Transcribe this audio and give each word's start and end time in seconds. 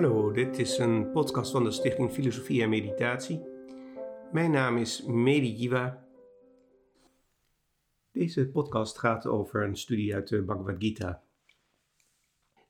Hallo, 0.00 0.32
dit 0.32 0.58
is 0.58 0.78
een 0.78 1.10
podcast 1.10 1.50
van 1.50 1.64
de 1.64 1.70
Stichting 1.70 2.10
Filosofie 2.10 2.62
en 2.62 2.68
Meditatie. 2.68 3.40
Mijn 4.32 4.50
naam 4.50 4.76
is 4.76 5.02
Medi 5.06 5.52
Jiva. 5.52 6.06
Deze 8.12 8.48
podcast 8.48 8.98
gaat 8.98 9.26
over 9.26 9.64
een 9.64 9.76
studie 9.76 10.14
uit 10.14 10.28
de 10.28 10.42
Bhagavad 10.42 10.74
Gita. 10.78 11.22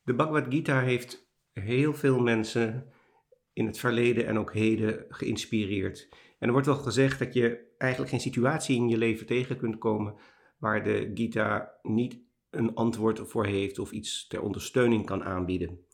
De 0.03 0.15
Bhagavad 0.15 0.47
Gita 0.49 0.81
heeft 0.81 1.27
heel 1.53 1.95
veel 1.95 2.21
mensen 2.21 2.93
in 3.53 3.67
het 3.67 3.79
verleden 3.79 4.27
en 4.27 4.39
ook 4.39 4.53
heden 4.53 5.05
geïnspireerd. 5.09 6.09
En 6.39 6.47
er 6.47 6.53
wordt 6.53 6.67
wel 6.67 6.77
gezegd 6.77 7.19
dat 7.19 7.35
je 7.35 7.75
eigenlijk 7.79 8.11
geen 8.11 8.21
situatie 8.21 8.77
in 8.77 8.89
je 8.89 8.99
leven 8.99 9.27
tegen 9.27 9.57
kunt 9.57 9.79
komen 9.79 10.15
waar 10.59 10.85
de 10.85 11.11
Gita 11.15 11.73
niet 11.83 12.19
een 12.51 12.75
antwoord 12.75 13.21
voor 13.25 13.47
heeft 13.47 13.79
of 13.79 13.91
iets 13.91 14.27
ter 14.27 14.43
ondersteuning 14.43 15.07
kan 15.07 15.25
aanbieden. 15.25 15.85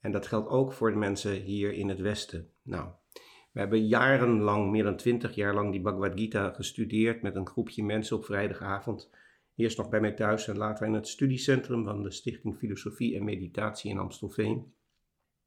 En 0.00 0.12
dat 0.12 0.26
geldt 0.26 0.48
ook 0.48 0.72
voor 0.72 0.90
de 0.90 0.98
mensen 0.98 1.32
hier 1.32 1.72
in 1.72 1.88
het 1.88 2.00
Westen. 2.00 2.50
Nou, 2.62 2.88
we 3.52 3.60
hebben 3.60 3.86
jarenlang, 3.86 4.70
meer 4.70 4.84
dan 4.84 4.96
twintig 4.96 5.34
jaar 5.34 5.54
lang, 5.54 5.72
die 5.72 5.80
Bhagavad 5.80 6.18
Gita 6.18 6.50
gestudeerd 6.50 7.22
met 7.22 7.36
een 7.36 7.46
groepje 7.46 7.84
mensen 7.84 8.16
op 8.16 8.24
vrijdagavond. 8.24 9.10
Eerst 9.56 9.78
nog 9.78 9.88
bij 9.88 10.00
mij 10.00 10.12
thuis 10.12 10.48
en 10.48 10.56
later 10.56 10.86
in 10.86 10.92
het 10.92 11.08
studiecentrum 11.08 11.84
van 11.84 12.02
de 12.02 12.10
Stichting 12.10 12.56
Filosofie 12.56 13.16
en 13.16 13.24
Meditatie 13.24 13.90
in 13.90 13.98
Amstelveen. 13.98 14.72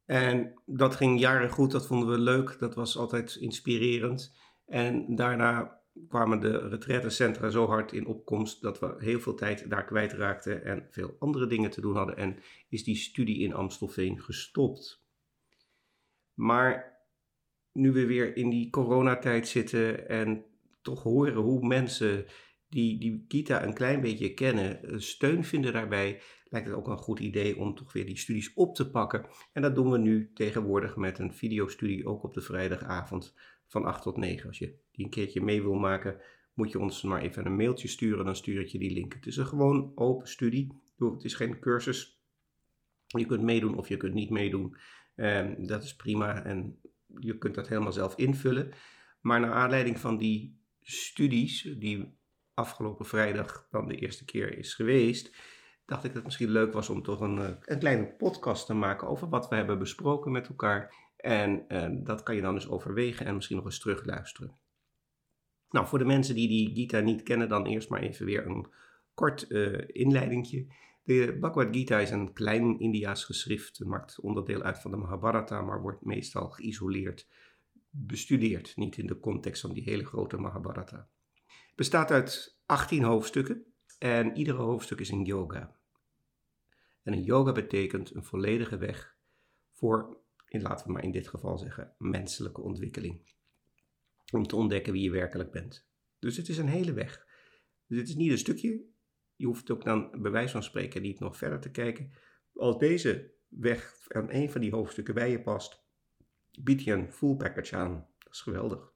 En 0.06 0.62
dat 0.66 0.96
ging 0.96 1.20
jaren 1.20 1.50
goed, 1.50 1.72
dat 1.72 1.88
vonden 1.88 2.10
we 2.10 2.20
leuk, 2.20 2.56
dat 2.60 2.76
was 2.76 2.98
altijd 2.98 3.36
inspirerend. 3.36 4.36
En 4.66 5.16
daarna 5.16 5.82
kwamen 6.08 6.40
de 6.40 6.68
retrettencentra 6.68 7.50
zo 7.50 7.68
hard 7.68 7.92
in 7.92 8.06
opkomst 8.06 8.62
dat 8.62 8.80
we 8.80 8.96
heel 8.98 9.20
veel 9.20 9.36
tijd 9.36 9.70
daar 9.70 9.86
kwijtraakten 9.86 10.64
en 10.64 10.88
veel 10.90 11.16
andere 11.20 11.48
dingen 11.48 11.70
te 11.70 11.82
doen 11.82 11.96
hadden. 11.96 12.18
En 12.18 12.40
is 12.70 12.84
die 12.84 12.96
studie 12.96 13.40
in 13.40 13.54
Amstelveen 13.54 14.22
gestopt. 14.22 15.06
Maar 16.34 17.02
nu 17.72 17.92
we 17.92 18.06
weer 18.06 18.36
in 18.38 18.50
die 18.50 18.70
coronatijd 18.70 19.48
zitten 19.48 20.10
en 20.10 20.46
toch 20.82 21.04
horen 21.04 21.34
hoe 21.34 21.68
mensen 21.68 22.26
die 22.70 23.00
die 23.00 23.26
Gita 23.28 23.64
een 23.64 23.74
klein 23.74 24.02
beetje 24.02 24.34
kennen, 24.34 25.02
steun 25.02 25.44
vinden 25.44 25.74
daarbij, 25.74 26.22
lijkt 26.50 26.68
het 26.68 26.76
ook 26.76 26.88
een 26.88 26.98
goed 26.98 27.20
idee 27.20 27.58
om 27.58 27.76
toch 27.76 27.94
weer 27.94 28.06
die 28.06 28.18
studies 28.18 28.54
op 28.54 28.76
te 28.76 28.90
pakken. 28.90 29.26
En 29.54 29.62
dat 29.62 29.76
doen 29.76 29.92
we 29.92 29.98
nu 29.98 30.32
tegenwoordig 30.34 30.96
met 30.96 31.20
een 31.20 31.34
videostudie 31.34 32.06
ook 32.06 32.24
op 32.24 32.34
de 32.34 32.42
vrijdagavond 32.42 33.36
van 33.74 33.86
8 33.86 34.02
tot 34.02 34.18
9. 34.18 34.48
Als 34.48 34.58
je 34.58 34.76
die 34.92 35.06
een 35.06 35.12
keertje 35.12 35.42
mee 35.42 35.62
wil 35.62 35.74
maken, 35.74 36.22
moet 36.54 36.72
je 36.72 36.80
ons 36.80 37.02
maar 37.02 37.22
even 37.22 37.46
een 37.46 37.56
mailtje 37.56 37.88
sturen, 37.88 38.26
dan 38.26 38.36
stuur 38.36 38.62
ik 38.62 38.68
je 38.68 38.80
die 38.80 38.94
link. 38.94 39.14
Het 39.14 39.26
is 39.26 39.38
een 39.38 39.46
gewoon 39.46 39.92
open 39.96 40.28
studie, 40.28 40.72
het 40.98 41.24
is 41.24 41.34
geen 41.34 41.60
cursus. 41.60 42.22
Je 43.06 43.26
kunt 43.26 43.42
meedoen 43.42 43.78
of 43.78 43.88
je 43.88 43.98
kunt 43.98 44.14
niet 44.14 44.30
meedoen. 44.30 44.78
Um, 45.16 45.68
dat 45.68 45.84
is 45.84 45.96
prima 45.96 46.44
en 46.44 46.80
je 47.20 47.38
kunt 47.38 47.56
dat 47.56 47.68
helemaal 47.68 47.92
zelf 47.92 48.16
invullen. 48.16 48.74
Maar 49.22 49.40
naar 49.40 49.54
aanleiding 49.54 50.00
van 50.00 50.18
die 50.18 50.60
studies, 50.82 51.76
die 51.78 52.18
afgelopen 52.54 53.06
vrijdag 53.06 53.68
dan 53.72 53.88
de 53.88 53.96
eerste 53.96 54.26
keer 54.26 54.58
is 54.58 54.74
geweest, 54.74 55.36
dacht 55.86 56.04
ik 56.04 56.08
dat 56.08 56.16
het 56.16 56.24
misschien 56.24 56.50
leuk 56.50 56.74
was 56.74 56.90
om 56.90 57.04
toch 57.04 57.20
een, 57.20 57.38
eh, 57.38 57.56
een 57.62 57.80
kleine 57.80 58.06
podcast 58.06 58.66
te 58.66 58.74
maken 58.74 59.08
over 59.08 59.30
wat 59.30 59.50
we 59.50 59.56
hebben 59.56 59.80
besproken 59.80 60.32
met 60.32 60.48
elkaar. 60.48 60.94
En 61.24 61.66
uh, 61.68 61.88
dat 61.92 62.24
kan 62.24 62.36
je 62.36 62.42
dan 62.42 62.54
eens 62.54 62.68
overwegen 62.68 63.26
en 63.26 63.36
misschien 63.36 63.56
nog 63.56 63.66
eens 63.66 63.80
terugluisteren. 63.80 64.58
Nou, 65.70 65.88
voor 65.88 66.00
de 66.00 66.06
mensen 66.06 66.36
die 66.36 66.48
die 66.48 66.76
Gita 66.76 67.00
niet 67.00 67.24
kennen, 67.24 67.50
dan 67.50 67.66
eerst 67.66 67.90
maar 67.90 68.02
even 68.02 68.26
weer 68.26 68.46
een 68.46 68.68
kort 69.14 69.46
uh, 69.50 69.80
inleidingje. 69.88 70.68
De 71.04 71.38
Bhagavad 71.40 71.76
Gita 71.76 72.00
is 72.00 72.10
een 72.10 72.34
klein 72.34 72.80
Indiaas 72.80 73.26
geschrift. 73.26 73.78
Het 73.78 73.88
maakt 73.88 74.20
onderdeel 74.20 74.62
uit 74.62 74.80
van 74.80 74.92
de 74.92 74.98
Mahabharata, 74.98 75.62
maar 75.62 75.82
wordt 75.82 76.06
meestal 76.06 76.50
geïsoleerd 76.50 77.28
bestudeerd. 77.90 78.76
Niet 78.76 78.98
in 78.98 79.08
de 79.08 79.20
context 79.20 79.62
van 79.62 79.74
die 79.74 79.84
hele 79.84 80.06
grote 80.06 80.38
Mahabharata. 80.38 81.08
Het 81.46 81.76
bestaat 81.76 82.12
uit 82.12 82.60
18 82.66 83.04
hoofdstukken 83.04 83.66
en 84.00 84.38
iedere 84.38 84.62
hoofdstuk 84.62 85.00
is 85.00 85.10
een 85.10 85.24
yoga. 85.24 85.76
En 87.04 87.14
een 87.14 87.24
yoga 87.24 87.52
betekent 87.52 88.16
een 88.16 88.24
volledige 88.24 88.78
weg 88.78 89.16
voor, 89.72 90.23
laten 90.62 90.86
we 90.86 90.92
maar 90.92 91.04
in 91.04 91.12
dit 91.12 91.28
geval 91.28 91.58
zeggen, 91.58 91.96
menselijke 91.98 92.62
ontwikkeling. 92.62 93.22
Om 94.32 94.48
te 94.48 94.56
ontdekken 94.56 94.94
wie 94.94 95.04
je 95.04 95.12
werkelijk 95.12 95.52
bent. 95.52 95.88
Dus 96.20 96.38
het 96.38 96.50
is 96.50 96.58
een 96.58 96.68
hele 96.68 96.94
weg. 96.94 97.28
Dus 97.88 97.98
het 97.98 98.08
is 98.08 98.16
niet 98.16 98.32
een 98.32 98.38
stukje. 98.38 98.86
Je 99.36 99.46
hoeft 99.46 99.72
ook 99.72 99.84
dan 99.84 100.22
bij 100.22 100.32
wijze 100.32 100.52
van 100.52 100.64
spreken 100.64 101.02
niet 101.02 101.20
nog 101.20 101.38
verder 101.38 101.60
te 101.60 101.72
kijken. 101.72 102.12
Als 102.56 102.78
deze 102.78 103.32
weg 103.48 103.96
aan 104.08 104.32
een 104.32 104.52
van 104.52 104.62
die 104.62 104.72
hoofdstukken 104.72 105.14
bij 105.14 105.32
je 105.32 105.42
past, 105.42 105.84
biedt 106.60 106.84
je 106.84 106.92
een 106.92 107.12
full 107.12 107.36
package 107.36 107.76
aan. 107.76 108.08
Dat 108.18 108.34
is 108.34 108.42
geweldig. 108.42 108.92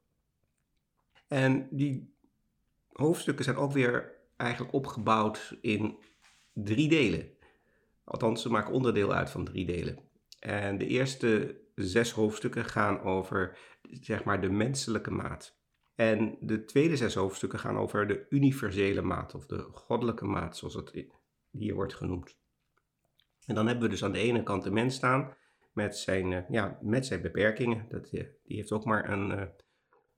En 1.27 1.67
die 1.71 2.15
hoofdstukken 2.87 3.45
zijn 3.45 3.57
ook 3.57 3.71
weer 3.71 4.15
eigenlijk 4.35 4.73
opgebouwd 4.73 5.57
in 5.61 5.97
drie 6.53 6.89
delen. 6.89 7.29
Althans, 8.03 8.41
ze 8.41 8.49
maken 8.49 8.73
onderdeel 8.73 9.13
uit 9.13 9.29
van 9.29 9.45
drie 9.45 9.65
delen. 9.65 10.06
En 10.39 10.77
de 10.77 10.87
eerste 10.87 11.61
zes 11.75 12.11
hoofdstukken 12.11 12.65
gaan 12.65 13.01
over 13.01 13.57
zeg 13.81 14.23
maar, 14.23 14.41
de 14.41 14.49
menselijke 14.49 15.11
maat. 15.11 15.57
En 15.95 16.37
de 16.39 16.63
tweede 16.63 16.97
zes 16.97 17.13
hoofdstukken 17.13 17.59
gaan 17.59 17.77
over 17.77 18.07
de 18.07 18.25
universele 18.29 19.01
maat, 19.01 19.35
of 19.35 19.45
de 19.45 19.67
goddelijke 19.71 20.25
maat, 20.25 20.57
zoals 20.57 20.73
het 20.73 21.07
hier 21.51 21.73
wordt 21.73 21.95
genoemd. 21.95 22.37
En 23.45 23.55
dan 23.55 23.67
hebben 23.67 23.83
we 23.83 23.89
dus 23.89 24.03
aan 24.03 24.11
de 24.11 24.19
ene 24.19 24.43
kant 24.43 24.63
de 24.63 24.71
mens 24.71 24.95
staan 24.95 25.35
met 25.73 25.97
zijn, 25.97 26.33
eh, 26.33 26.49
ja, 26.49 26.79
met 26.81 27.05
zijn 27.05 27.21
beperkingen. 27.21 27.85
Dat, 27.89 28.09
eh, 28.09 28.23
die 28.43 28.57
heeft 28.57 28.71
ook 28.71 28.85
maar 28.85 29.09
een 29.09 29.31
uh, 29.31 29.43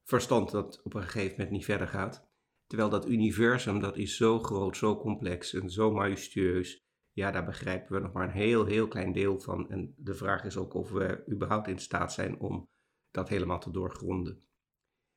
verstand 0.03 0.51
dat 0.51 0.81
op 0.83 0.93
een 0.93 1.03
gegeven 1.03 1.31
moment 1.31 1.49
niet 1.49 1.65
verder 1.65 1.87
gaat. 1.87 2.27
Terwijl 2.67 2.89
dat 2.89 3.09
universum, 3.09 3.79
dat 3.79 3.97
is 3.97 4.17
zo 4.17 4.39
groot, 4.39 4.77
zo 4.77 4.97
complex 4.97 5.53
en 5.53 5.69
zo 5.69 5.91
majestueus. 5.91 6.87
Ja, 7.19 7.31
daar 7.31 7.45
begrijpen 7.45 7.93
we 7.95 7.99
nog 7.99 8.11
maar 8.11 8.23
een 8.23 8.33
heel, 8.33 8.65
heel 8.65 8.87
klein 8.87 9.11
deel 9.11 9.39
van. 9.39 9.69
En 9.69 9.93
de 9.97 10.13
vraag 10.13 10.43
is 10.43 10.57
ook 10.57 10.73
of 10.73 10.91
we 10.91 11.23
überhaupt 11.31 11.67
in 11.67 11.79
staat 11.79 12.13
zijn 12.13 12.39
om 12.39 12.69
dat 13.11 13.29
helemaal 13.29 13.59
te 13.59 13.71
doorgronden. 13.71 14.43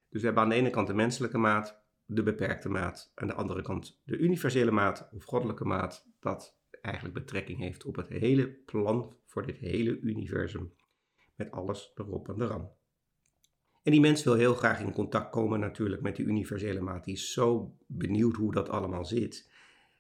Dus 0.09 0.21
we 0.21 0.27
hebben 0.27 0.43
aan 0.43 0.49
de 0.49 0.55
ene 0.55 0.71
kant 0.71 0.87
de 0.87 0.95
menselijke 0.95 1.39
maat, 1.39 1.85
de 2.05 2.23
beperkte 2.23 2.69
maat. 2.69 3.13
Aan 3.15 3.27
de 3.27 3.35
andere 3.35 3.63
kant 3.63 4.01
de 4.05 4.17
universele 4.17 4.71
maat 4.71 5.09
of 5.13 5.25
goddelijke 5.25 5.65
maat, 5.65 6.07
dat 6.21 6.59
eigenlijk 6.81 7.15
betrekking 7.15 7.59
heeft 7.59 7.85
op 7.85 7.97
het 7.97 8.09
hele 8.09 8.49
plan 8.49 9.17
voor 9.27 9.47
dit 9.47 9.57
hele 9.57 10.01
universum. 10.01 10.75
Met 11.35 11.51
alles 11.51 11.93
erop 11.95 12.29
en 12.29 12.43
eraan. 12.43 12.71
En 13.83 13.93
die 13.93 14.01
mens 14.01 14.25
wil 14.25 14.35
heel 14.35 14.55
graag 14.55 14.81
in 14.81 14.93
contact 14.93 15.31
komen 15.31 15.61
natuurlijk 15.61 16.03
met 16.03 16.17
die 16.17 16.27
universele 16.27 16.81
maat. 16.81 17.05
Die 17.05 17.15
is 17.15 17.33
zo 17.33 17.77
benieuwd 17.87 18.37
hoe 18.37 18.53
dat 18.53 18.69
allemaal 18.69 19.05
zit. 19.05 19.51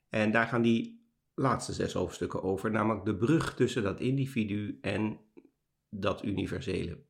En 0.08 0.30
daar 0.30 0.46
gaan 0.46 0.62
die 0.62 1.01
laatste 1.34 1.72
zes 1.72 1.92
hoofdstukken 1.92 2.42
over, 2.42 2.70
namelijk 2.70 3.04
de 3.04 3.16
brug 3.16 3.54
tussen 3.54 3.82
dat 3.82 4.00
individu 4.00 4.78
en 4.80 5.20
dat 5.88 6.24
universele. 6.24 7.04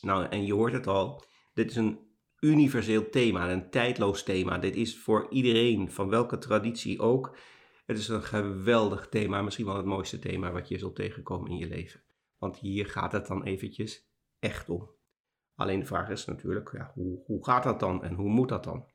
Nou, 0.00 0.26
en 0.26 0.44
je 0.44 0.54
hoort 0.54 0.72
het 0.72 0.86
al, 0.86 1.24
dit 1.54 1.70
is 1.70 1.76
een 1.76 1.98
universeel 2.40 3.10
thema, 3.10 3.50
een 3.50 3.70
tijdloos 3.70 4.22
thema. 4.22 4.58
Dit 4.58 4.76
is 4.76 4.98
voor 4.98 5.26
iedereen, 5.30 5.90
van 5.90 6.08
welke 6.08 6.38
traditie 6.38 7.00
ook. 7.00 7.36
Het 7.86 7.98
is 7.98 8.08
een 8.08 8.22
geweldig 8.22 9.08
thema, 9.08 9.42
misschien 9.42 9.66
wel 9.66 9.76
het 9.76 9.86
mooiste 9.86 10.18
thema 10.18 10.52
wat 10.52 10.68
je 10.68 10.78
zult 10.78 10.96
tegenkomen 10.96 11.50
in 11.50 11.56
je 11.56 11.68
leven. 11.68 12.02
Want 12.38 12.56
hier 12.56 12.86
gaat 12.86 13.12
het 13.12 13.26
dan 13.26 13.42
eventjes 13.42 14.08
echt 14.38 14.68
om. 14.68 14.90
Alleen 15.54 15.80
de 15.80 15.86
vraag 15.86 16.08
is 16.08 16.24
natuurlijk, 16.24 16.72
ja, 16.72 16.90
hoe, 16.94 17.22
hoe 17.24 17.44
gaat 17.44 17.62
dat 17.62 17.80
dan 17.80 18.04
en 18.04 18.14
hoe 18.14 18.28
moet 18.28 18.48
dat 18.48 18.64
dan? 18.64 18.88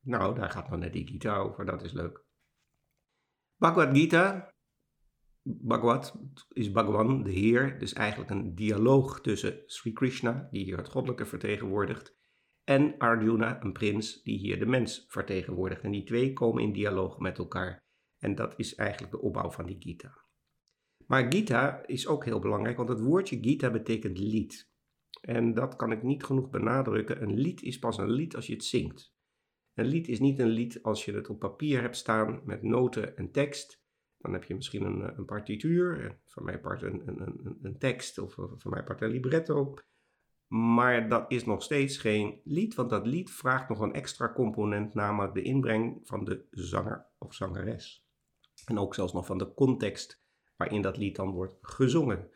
Nou, 0.00 0.34
daar 0.34 0.50
gaat 0.50 0.68
dan 0.68 0.78
net 0.78 0.92
die 0.92 1.06
Gita 1.06 1.36
over, 1.36 1.64
dat 1.64 1.82
is 1.82 1.92
leuk. 1.92 2.25
Bhagavad 3.56 3.96
Gita, 3.96 4.54
Bhagavad 5.42 6.14
is 6.48 6.70
Bhagavan, 6.70 7.22
de 7.22 7.30
Heer, 7.30 7.78
dus 7.78 7.92
eigenlijk 7.92 8.30
een 8.30 8.54
dialoog 8.54 9.20
tussen 9.20 9.62
Sri 9.66 9.92
Krishna, 9.92 10.48
die 10.50 10.64
hier 10.64 10.76
het 10.76 10.88
goddelijke 10.88 11.26
vertegenwoordigt, 11.26 12.16
en 12.68 12.98
Arjuna, 12.98 13.62
een 13.62 13.72
prins, 13.72 14.22
die 14.22 14.38
hier 14.38 14.58
de 14.58 14.66
mens 14.66 15.04
vertegenwoordigt. 15.08 15.82
En 15.82 15.90
die 15.90 16.04
twee 16.04 16.32
komen 16.32 16.62
in 16.62 16.72
dialoog 16.72 17.18
met 17.18 17.38
elkaar. 17.38 17.84
En 18.18 18.34
dat 18.34 18.54
is 18.56 18.74
eigenlijk 18.74 19.12
de 19.12 19.20
opbouw 19.20 19.50
van 19.50 19.66
die 19.66 19.76
Gita. 19.78 20.24
Maar 21.06 21.32
Gita 21.32 21.86
is 21.86 22.06
ook 22.06 22.24
heel 22.24 22.38
belangrijk, 22.38 22.76
want 22.76 22.88
het 22.88 23.00
woordje 23.00 23.38
Gita 23.40 23.70
betekent 23.70 24.18
lied. 24.18 24.70
En 25.20 25.54
dat 25.54 25.76
kan 25.76 25.92
ik 25.92 26.02
niet 26.02 26.24
genoeg 26.24 26.50
benadrukken. 26.50 27.22
Een 27.22 27.38
lied 27.38 27.62
is 27.62 27.78
pas 27.78 27.98
een 27.98 28.10
lied 28.10 28.36
als 28.36 28.46
je 28.46 28.52
het 28.52 28.64
zingt. 28.64 29.14
Een 29.76 29.86
lied 29.86 30.08
is 30.08 30.20
niet 30.20 30.38
een 30.38 30.48
lied 30.48 30.82
als 30.82 31.04
je 31.04 31.12
het 31.12 31.28
op 31.28 31.38
papier 31.38 31.80
hebt 31.80 31.96
staan 31.96 32.40
met 32.44 32.62
noten 32.62 33.16
en 33.16 33.30
tekst. 33.30 33.84
Dan 34.18 34.32
heb 34.32 34.44
je 34.44 34.54
misschien 34.54 34.84
een, 34.84 35.18
een 35.18 35.24
partituur, 35.24 36.18
van 36.24 36.44
mij 36.44 36.60
part 36.60 36.82
een, 36.82 37.02
een, 37.06 37.58
een, 37.62 37.78
tekst 37.78 38.18
of 38.18 38.32
van 38.34 38.70
mij 38.70 38.84
part 38.84 39.00
een 39.00 39.10
libretto. 39.10 39.74
Maar 40.46 41.08
dat 41.08 41.24
is 41.28 41.44
nog 41.44 41.62
steeds 41.62 41.98
geen 41.98 42.40
lied, 42.44 42.74
want 42.74 42.90
dat 42.90 43.06
lied 43.06 43.30
vraagt 43.30 43.68
nog 43.68 43.80
een 43.80 43.92
extra 43.92 44.32
component, 44.32 44.94
namelijk 44.94 45.34
de 45.34 45.42
inbreng 45.42 46.00
van 46.02 46.24
de 46.24 46.46
zanger 46.50 47.06
of 47.18 47.34
zangeres. 47.34 48.06
En 48.64 48.78
ook 48.78 48.94
zelfs 48.94 49.12
nog 49.12 49.26
van 49.26 49.38
de 49.38 49.54
context 49.54 50.24
waarin 50.56 50.82
dat 50.82 50.96
lied 50.96 51.16
dan 51.16 51.30
wordt 51.30 51.58
gezongen. 51.60 52.30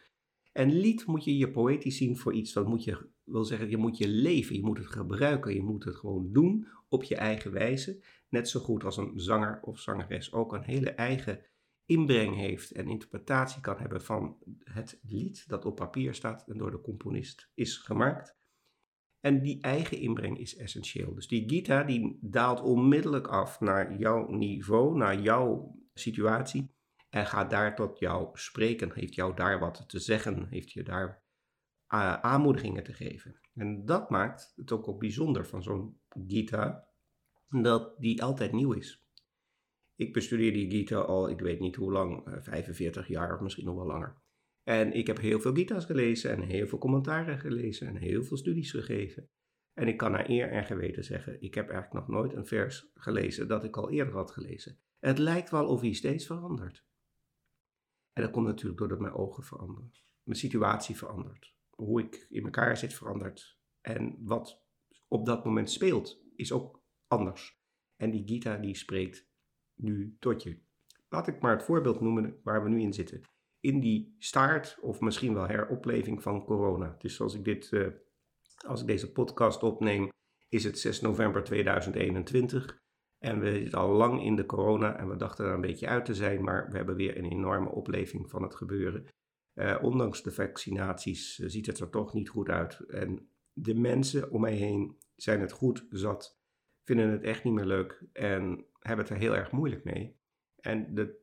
En 0.53 0.73
lied 0.73 1.07
moet 1.07 1.25
je 1.25 1.37
je 1.37 1.51
poëtisch 1.51 1.97
zien 1.97 2.17
voor 2.17 2.33
iets, 2.33 2.53
dat 2.53 2.67
moet 2.67 2.85
je, 2.85 3.09
wil 3.31 3.45
zeggen, 3.45 3.71
je 3.71 3.77
moet 3.77 3.99
je 3.99 4.09
leven, 4.09 4.57
je 4.57 4.63
moet 4.63 4.79
het 4.79 4.87
gebruiken, 4.87 5.55
je 5.55 5.63
moet 5.63 5.85
het 5.85 5.97
gewoon 5.97 6.33
doen 6.33 6.67
op 6.89 7.03
je 7.03 7.17
eigen 7.17 7.53
wijze. 7.53 8.03
Net 8.29 8.49
zo 8.49 8.61
goed 8.61 8.85
als 8.85 8.97
een 8.97 9.13
zanger 9.15 9.59
of 9.63 9.79
zangeres 9.79 10.33
ook 10.33 10.53
een 10.53 10.63
hele 10.63 10.91
eigen 10.91 11.45
inbreng 11.85 12.37
heeft 12.37 12.71
en 12.71 12.89
interpretatie 12.89 13.61
kan 13.61 13.79
hebben 13.79 14.03
van 14.03 14.37
het 14.65 14.99
lied 15.03 15.49
dat 15.49 15.65
op 15.65 15.77
papier 15.77 16.15
staat 16.15 16.45
en 16.49 16.59
door 16.59 16.71
de 16.71 16.81
componist 16.81 17.51
is 17.55 17.77
gemaakt. 17.77 18.39
En 19.21 19.43
die 19.43 19.61
eigen 19.61 19.99
inbreng 19.99 20.39
is 20.39 20.57
essentieel. 20.57 21.15
Dus 21.15 21.29
die 21.29 21.49
gita 21.49 21.83
die 21.83 22.19
daalt 22.21 22.61
onmiddellijk 22.61 23.27
af 23.27 23.61
naar 23.61 23.99
jouw 23.99 24.31
niveau, 24.31 24.97
naar 24.97 25.21
jouw 25.21 25.75
situatie 25.95 26.75
en 27.09 27.27
gaat 27.27 27.51
daar 27.51 27.77
tot 27.77 27.99
jou 27.99 28.29
spreken, 28.33 28.91
heeft 28.95 29.15
jou 29.15 29.35
daar 29.35 29.59
wat 29.59 29.89
te 29.89 29.99
zeggen, 29.99 30.47
heeft 30.51 30.73
je 30.73 30.83
daar 30.83 31.23
aanmoedigingen 31.91 32.85
te 32.85 32.93
geven. 32.93 33.41
En 33.55 33.85
dat 33.85 34.11
maakt 34.11 34.53
het 34.57 34.73
ook, 34.73 34.89
ook 34.89 35.01
bijzonder 35.01 35.47
van 35.47 35.63
zo'n 35.63 36.01
gita, 36.27 36.89
dat 37.49 37.95
die 37.99 38.23
altijd 38.23 38.53
nieuw 38.53 38.73
is. 38.73 39.05
Ik 40.01 40.13
bestudeer 40.13 40.53
die 40.53 40.71
Gita 40.71 40.99
al, 40.99 41.29
ik 41.31 41.41
weet 41.41 41.61
niet 41.61 41.77
hoe 41.77 41.93
lang, 41.93 42.39
45 42.43 43.03
eh, 43.03 43.09
jaar 43.09 43.35
of 43.35 43.41
misschien 43.41 43.65
nog 43.65 43.75
wel 43.75 43.87
langer. 43.87 44.17
En 44.63 44.93
ik 44.93 45.07
heb 45.07 45.19
heel 45.19 45.41
veel 45.41 45.55
Gita's 45.55 45.85
gelezen 45.85 46.31
en 46.31 46.43
heel 46.43 46.67
veel 46.67 46.79
commentaren 46.79 47.39
gelezen 47.39 47.87
en 47.87 47.97
heel 47.97 48.25
veel 48.25 48.37
studies 48.37 48.71
gegeven. 48.71 49.29
En 49.73 49.89
ik 49.89 49.97
kan 49.97 50.11
naar 50.11 50.31
eer 50.31 50.51
en 50.51 50.65
geweten 50.65 51.05
zeggen, 51.05 51.43
ik 51.43 51.55
heb 51.55 51.71
eigenlijk 51.71 52.07
nog 52.07 52.17
nooit 52.17 52.33
een 52.33 52.47
vers 52.47 52.91
gelezen 52.95 53.49
dat 53.49 53.65
ik 53.65 53.77
al 53.77 53.91
eerder 53.91 54.15
had 54.15 54.31
gelezen. 54.31 54.79
Het 54.99 55.19
lijkt 55.19 55.51
wel 55.51 55.67
of 55.67 55.81
hij 55.81 55.93
steeds 55.93 56.27
verandert. 56.27 56.85
En 58.13 58.23
dat 58.23 58.31
komt 58.31 58.47
natuurlijk 58.47 58.79
doordat 58.79 59.01
mijn 59.01 59.15
ogen 59.15 59.43
veranderen. 59.43 59.93
Mijn 60.23 60.39
situatie 60.39 60.97
verandert. 60.97 61.55
Hoe 61.81 62.01
ik 62.01 62.27
in 62.29 62.45
elkaar 62.45 62.77
zit 62.77 62.95
verandert. 62.95 63.59
En 63.81 64.17
wat 64.21 64.63
op 65.09 65.27
dat 65.27 65.45
moment 65.45 65.71
speelt 65.71 66.23
is 66.37 66.53
ook 66.53 66.83
anders. 67.07 67.61
En 67.97 68.11
die 68.11 68.27
Gita 68.27 68.57
die 68.57 68.77
spreekt 68.77 69.29
nu 69.75 70.17
tot 70.19 70.43
je. 70.43 70.59
Laat 71.09 71.27
ik 71.27 71.41
maar 71.41 71.53
het 71.53 71.63
voorbeeld 71.63 72.01
noemen 72.01 72.41
waar 72.43 72.63
we 72.63 72.69
nu 72.69 72.81
in 72.81 72.93
zitten. 72.93 73.21
In 73.61 73.81
die 73.81 74.15
staart 74.19 74.79
of 74.81 75.01
misschien 75.01 75.35
wel 75.35 75.47
heropleving 75.47 76.23
van 76.23 76.45
corona. 76.45 76.95
Dus 76.99 77.21
als 77.21 77.35
ik, 77.35 77.45
dit, 77.45 77.71
uh, 77.71 77.87
als 78.67 78.81
ik 78.81 78.87
deze 78.87 79.13
podcast 79.13 79.63
opneem, 79.63 80.09
is 80.49 80.65
het 80.65 80.79
6 80.79 81.01
november 81.01 81.45
2021. 81.45 82.79
En 83.19 83.41
we 83.41 83.55
zitten 83.55 83.79
al 83.79 83.93
lang 83.93 84.23
in 84.23 84.37
de 84.37 84.47
corona 84.47 84.97
en 84.97 85.09
we 85.09 85.17
dachten 85.17 85.45
er 85.45 85.55
een 85.55 85.61
beetje 85.61 85.89
uit 85.89 86.05
te 86.05 86.15
zijn, 86.15 86.45
maar 86.45 86.71
we 86.71 86.77
hebben 86.77 86.97
weer 86.97 87.19
een 87.19 87.31
enorme 87.31 87.71
opleving 87.71 88.31
van 88.31 88.43
het 88.43 88.55
gebeuren. 88.55 89.07
Uh, 89.55 89.79
ondanks 89.83 90.23
de 90.23 90.33
vaccinaties 90.33 91.39
uh, 91.39 91.49
ziet 91.49 91.67
het 91.67 91.81
er 91.81 91.91
toch 91.91 92.15
niet 92.15 92.29
goed 92.29 92.49
uit. 92.49 92.81
En 92.81 93.29
de 93.53 93.75
mensen 93.75 94.31
om 94.31 94.41
mij 94.41 94.55
heen 94.55 94.97
zijn 95.17 95.41
het 95.41 95.53
goed 95.53 95.87
zat, 95.91 96.41
vinden 96.85 97.11
het 97.11 97.23
echt 97.23 97.45
niet 97.45 97.55
meer 97.55 97.65
leuk 97.65 98.05
en 98.13 98.65
hebben 98.79 99.05
het 99.05 99.15
er 99.15 99.21
heel 99.21 99.37
erg 99.37 99.51
moeilijk 99.51 99.85
mee. 99.85 100.19
En 100.61 100.95
de 100.95 101.19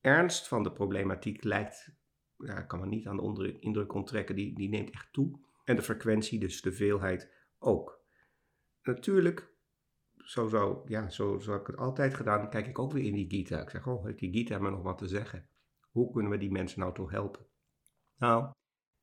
ernst 0.00 0.48
van 0.48 0.62
de 0.62 0.72
problematiek 0.72 1.44
lijkt, 1.44 1.96
ja, 2.36 2.62
kan 2.62 2.78
man 2.78 2.88
niet 2.88 3.06
aan 3.06 3.16
de 3.16 3.58
indruk 3.58 3.94
onttrekken, 3.94 4.34
die, 4.34 4.54
die 4.54 4.68
neemt 4.68 4.90
echt 4.90 5.12
toe. 5.12 5.40
En 5.64 5.76
de 5.76 5.82
frequentie, 5.82 6.38
dus 6.38 6.62
de 6.62 6.72
veelheid 6.72 7.32
ook. 7.58 8.04
Natuurlijk, 8.82 9.52
zo, 10.16 10.48
zo, 10.48 10.82
ja, 10.86 11.08
zo, 11.10 11.38
zo 11.38 11.54
ik 11.54 11.66
het 11.66 11.76
altijd 11.76 12.14
gedaan, 12.14 12.50
kijk 12.50 12.66
ik 12.66 12.78
ook 12.78 12.92
weer 12.92 13.04
in 13.04 13.14
die 13.14 13.30
Gita. 13.30 13.60
Ik 13.60 13.70
zeg, 13.70 13.86
oh, 13.86 14.04
heeft 14.04 14.18
die 14.18 14.32
Gita 14.32 14.58
me 14.58 14.70
nog 14.70 14.82
wat 14.82 14.98
te 14.98 15.08
zeggen? 15.08 15.48
Hoe 15.98 16.12
kunnen 16.12 16.30
we 16.30 16.38
die 16.38 16.50
mensen 16.50 16.80
nou 16.80 16.94
toch 16.94 17.10
helpen? 17.10 17.46
Nou, 18.18 18.52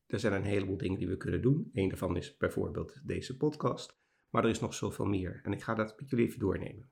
er 0.06 0.20
zijn 0.20 0.32
een 0.32 0.44
heleboel 0.44 0.76
dingen 0.76 0.98
die 0.98 1.08
we 1.08 1.16
kunnen 1.16 1.42
doen. 1.42 1.70
Een 1.72 1.88
daarvan 1.88 2.16
is 2.16 2.36
bijvoorbeeld 2.36 3.00
deze 3.04 3.36
podcast. 3.36 3.98
Maar 4.30 4.44
er 4.44 4.50
is 4.50 4.60
nog 4.60 4.74
zoveel 4.74 5.04
meer. 5.04 5.40
En 5.42 5.52
ik 5.52 5.62
ga 5.62 5.74
dat 5.74 6.00
met 6.00 6.10
jullie 6.10 6.26
even 6.26 6.38
doornemen. 6.38 6.90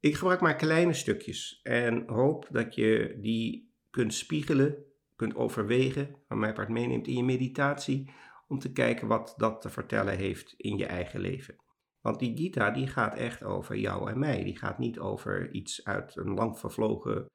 Ik 0.00 0.14
gebruik 0.14 0.40
maar 0.40 0.56
kleine 0.56 0.92
stukjes 0.92 1.60
en 1.62 2.08
hoop 2.08 2.48
dat 2.50 2.74
je 2.74 3.18
die 3.20 3.74
kunt 3.90 4.14
spiegelen, 4.14 4.84
kunt 5.16 5.34
overwegen, 5.34 6.16
van 6.28 6.38
mijn 6.38 6.54
part 6.54 6.68
meeneemt 6.68 7.06
in 7.06 7.16
je 7.16 7.24
meditatie, 7.24 8.10
om 8.48 8.58
te 8.58 8.72
kijken 8.72 9.08
wat 9.08 9.34
dat 9.36 9.60
te 9.60 9.70
vertellen 9.70 10.16
heeft 10.16 10.54
in 10.56 10.76
je 10.76 10.86
eigen 10.86 11.20
leven. 11.20 11.56
Want 12.00 12.18
die 12.18 12.36
Gita 12.36 12.70
die 12.70 12.86
gaat 12.86 13.14
echt 13.14 13.42
over 13.42 13.76
jou 13.76 14.10
en 14.10 14.18
mij. 14.18 14.44
Die 14.44 14.58
gaat 14.58 14.78
niet 14.78 14.98
over 14.98 15.50
iets 15.50 15.84
uit 15.84 16.16
een 16.16 16.34
lang 16.34 16.58
vervlogen 16.58 17.28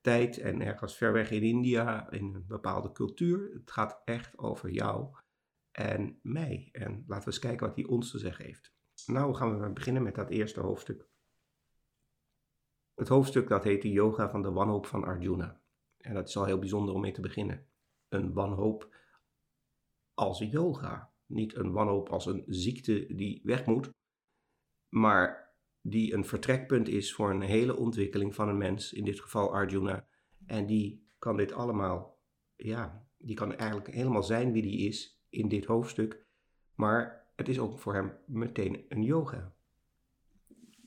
tijd 0.00 0.38
en 0.38 0.60
ergens 0.60 0.96
ver 0.96 1.12
weg 1.12 1.30
in 1.30 1.42
India, 1.42 2.10
in 2.10 2.34
een 2.34 2.46
bepaalde 2.46 2.92
cultuur. 2.92 3.50
Het 3.52 3.70
gaat 3.70 4.02
echt 4.04 4.38
over 4.38 4.70
jou 4.70 5.16
en 5.70 6.18
mij. 6.22 6.68
En 6.72 7.04
laten 7.06 7.24
we 7.24 7.30
eens 7.30 7.38
kijken 7.38 7.66
wat 7.66 7.76
hij 7.76 7.84
ons 7.84 8.10
te 8.10 8.18
zeggen 8.18 8.44
heeft. 8.44 8.72
Nou 9.06 9.34
gaan 9.34 9.60
we 9.60 9.70
beginnen 9.70 10.02
met 10.02 10.14
dat 10.14 10.30
eerste 10.30 10.60
hoofdstuk. 10.60 11.08
Het 12.94 13.08
hoofdstuk 13.08 13.48
dat 13.48 13.64
heet 13.64 13.82
de 13.82 13.90
yoga 13.90 14.30
van 14.30 14.42
de 14.42 14.50
wanhoop 14.50 14.86
van 14.86 15.04
Arjuna. 15.04 15.60
En 15.96 16.14
dat 16.14 16.28
is 16.28 16.36
al 16.36 16.44
heel 16.44 16.58
bijzonder 16.58 16.94
om 16.94 17.00
mee 17.00 17.12
te 17.12 17.20
beginnen. 17.20 17.66
Een 18.08 18.32
wanhoop 18.32 18.94
als 20.14 20.38
yoga. 20.38 21.12
Niet 21.26 21.54
een 21.54 21.72
wanhoop 21.72 22.08
als 22.08 22.26
een 22.26 22.44
ziekte 22.46 23.14
die 23.14 23.40
weg 23.44 23.66
moet, 23.66 23.90
maar 24.88 25.39
die 25.82 26.14
een 26.14 26.24
vertrekpunt 26.24 26.88
is 26.88 27.14
voor 27.14 27.30
een 27.30 27.40
hele 27.40 27.76
ontwikkeling 27.76 28.34
van 28.34 28.48
een 28.48 28.58
mens, 28.58 28.92
in 28.92 29.04
dit 29.04 29.20
geval 29.20 29.52
Arjuna. 29.52 30.06
En 30.46 30.66
die 30.66 31.08
kan 31.18 31.36
dit 31.36 31.52
allemaal, 31.52 32.18
ja, 32.56 33.06
die 33.18 33.36
kan 33.36 33.56
eigenlijk 33.56 33.94
helemaal 33.94 34.22
zijn 34.22 34.52
wie 34.52 34.62
die 34.62 34.88
is 34.88 35.22
in 35.28 35.48
dit 35.48 35.64
hoofdstuk, 35.64 36.24
maar 36.74 37.26
het 37.36 37.48
is 37.48 37.58
ook 37.58 37.78
voor 37.78 37.94
hem 37.94 38.12
meteen 38.26 38.84
een 38.88 39.02
yoga. 39.02 39.52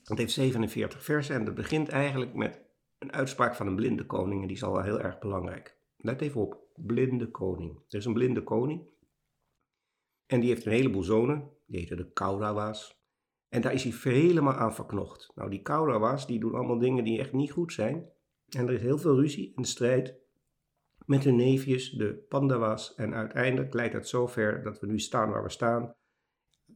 Het 0.04 0.18
heeft 0.18 0.32
47 0.32 1.04
versen 1.04 1.34
en 1.34 1.44
dat 1.44 1.54
begint 1.54 1.88
eigenlijk 1.88 2.34
met 2.34 2.60
een 2.98 3.12
uitspraak 3.12 3.54
van 3.54 3.66
een 3.66 3.76
blinde 3.76 4.06
koning 4.06 4.40
en 4.40 4.46
die 4.46 4.56
is 4.56 4.62
al 4.62 4.72
wel 4.72 4.82
heel 4.82 5.00
erg 5.00 5.18
belangrijk. 5.18 5.76
Let 5.96 6.20
even 6.20 6.40
op, 6.40 6.66
blinde 6.74 7.30
koning. 7.30 7.76
Er 7.88 7.98
is 7.98 8.04
een 8.04 8.12
blinde 8.12 8.42
koning 8.42 8.88
en 10.26 10.40
die 10.40 10.48
heeft 10.48 10.66
een 10.66 10.72
heleboel 10.72 11.02
zonen, 11.02 11.50
die 11.66 11.80
heten 11.80 11.96
de 11.96 12.12
Kaurawa's. 12.12 13.02
En 13.54 13.60
daar 13.60 13.72
is 13.72 13.84
hij 13.84 14.12
helemaal 14.12 14.54
aan 14.54 14.74
verknocht. 14.74 15.32
Nou, 15.34 15.50
die 15.50 15.62
Kaurawa's 15.62 16.26
die 16.26 16.40
doen 16.40 16.54
allemaal 16.54 16.78
dingen 16.78 17.04
die 17.04 17.18
echt 17.18 17.32
niet 17.32 17.50
goed 17.50 17.72
zijn. 17.72 18.08
En 18.48 18.66
er 18.66 18.74
is 18.74 18.80
heel 18.80 18.98
veel 18.98 19.20
ruzie 19.20 19.52
en 19.56 19.64
strijd 19.64 20.14
met 21.06 21.24
hun 21.24 21.36
neefjes, 21.36 21.90
de 21.90 22.24
Pandava's. 22.28 22.94
En 22.94 23.14
uiteindelijk 23.14 23.74
leidt 23.74 23.94
het 23.94 24.08
zover 24.08 24.62
dat 24.62 24.80
we 24.80 24.86
nu 24.86 24.98
staan 24.98 25.30
waar 25.30 25.42
we 25.42 25.50
staan 25.50 25.94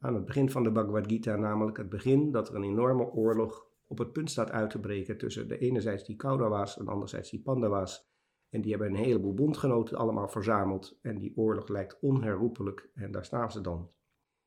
aan 0.00 0.14
het 0.14 0.24
begin 0.24 0.50
van 0.50 0.62
de 0.62 0.72
Bhagavad 0.72 1.06
Gita, 1.06 1.36
namelijk 1.36 1.76
het 1.76 1.88
begin 1.88 2.30
dat 2.32 2.48
er 2.48 2.54
een 2.54 2.62
enorme 2.62 3.10
oorlog 3.10 3.66
op 3.86 3.98
het 3.98 4.12
punt 4.12 4.30
staat 4.30 4.50
uit 4.50 4.70
te 4.70 4.80
breken 4.80 5.18
tussen 5.18 5.48
de 5.48 5.58
enerzijds 5.58 6.04
die 6.04 6.16
Kaurava's 6.16 6.78
en 6.78 6.88
anderzijds 6.88 7.30
die 7.30 7.42
Pandava's. 7.42 8.10
En 8.48 8.60
die 8.60 8.70
hebben 8.70 8.88
een 8.88 9.04
heleboel 9.04 9.34
bondgenoten 9.34 9.96
allemaal 9.96 10.28
verzameld 10.28 10.98
en 11.02 11.18
die 11.18 11.36
oorlog 11.36 11.68
lijkt 11.68 11.98
onherroepelijk 12.00 12.90
en 12.94 13.10
daar 13.10 13.24
staan 13.24 13.52
ze 13.52 13.60
dan. 13.60 13.90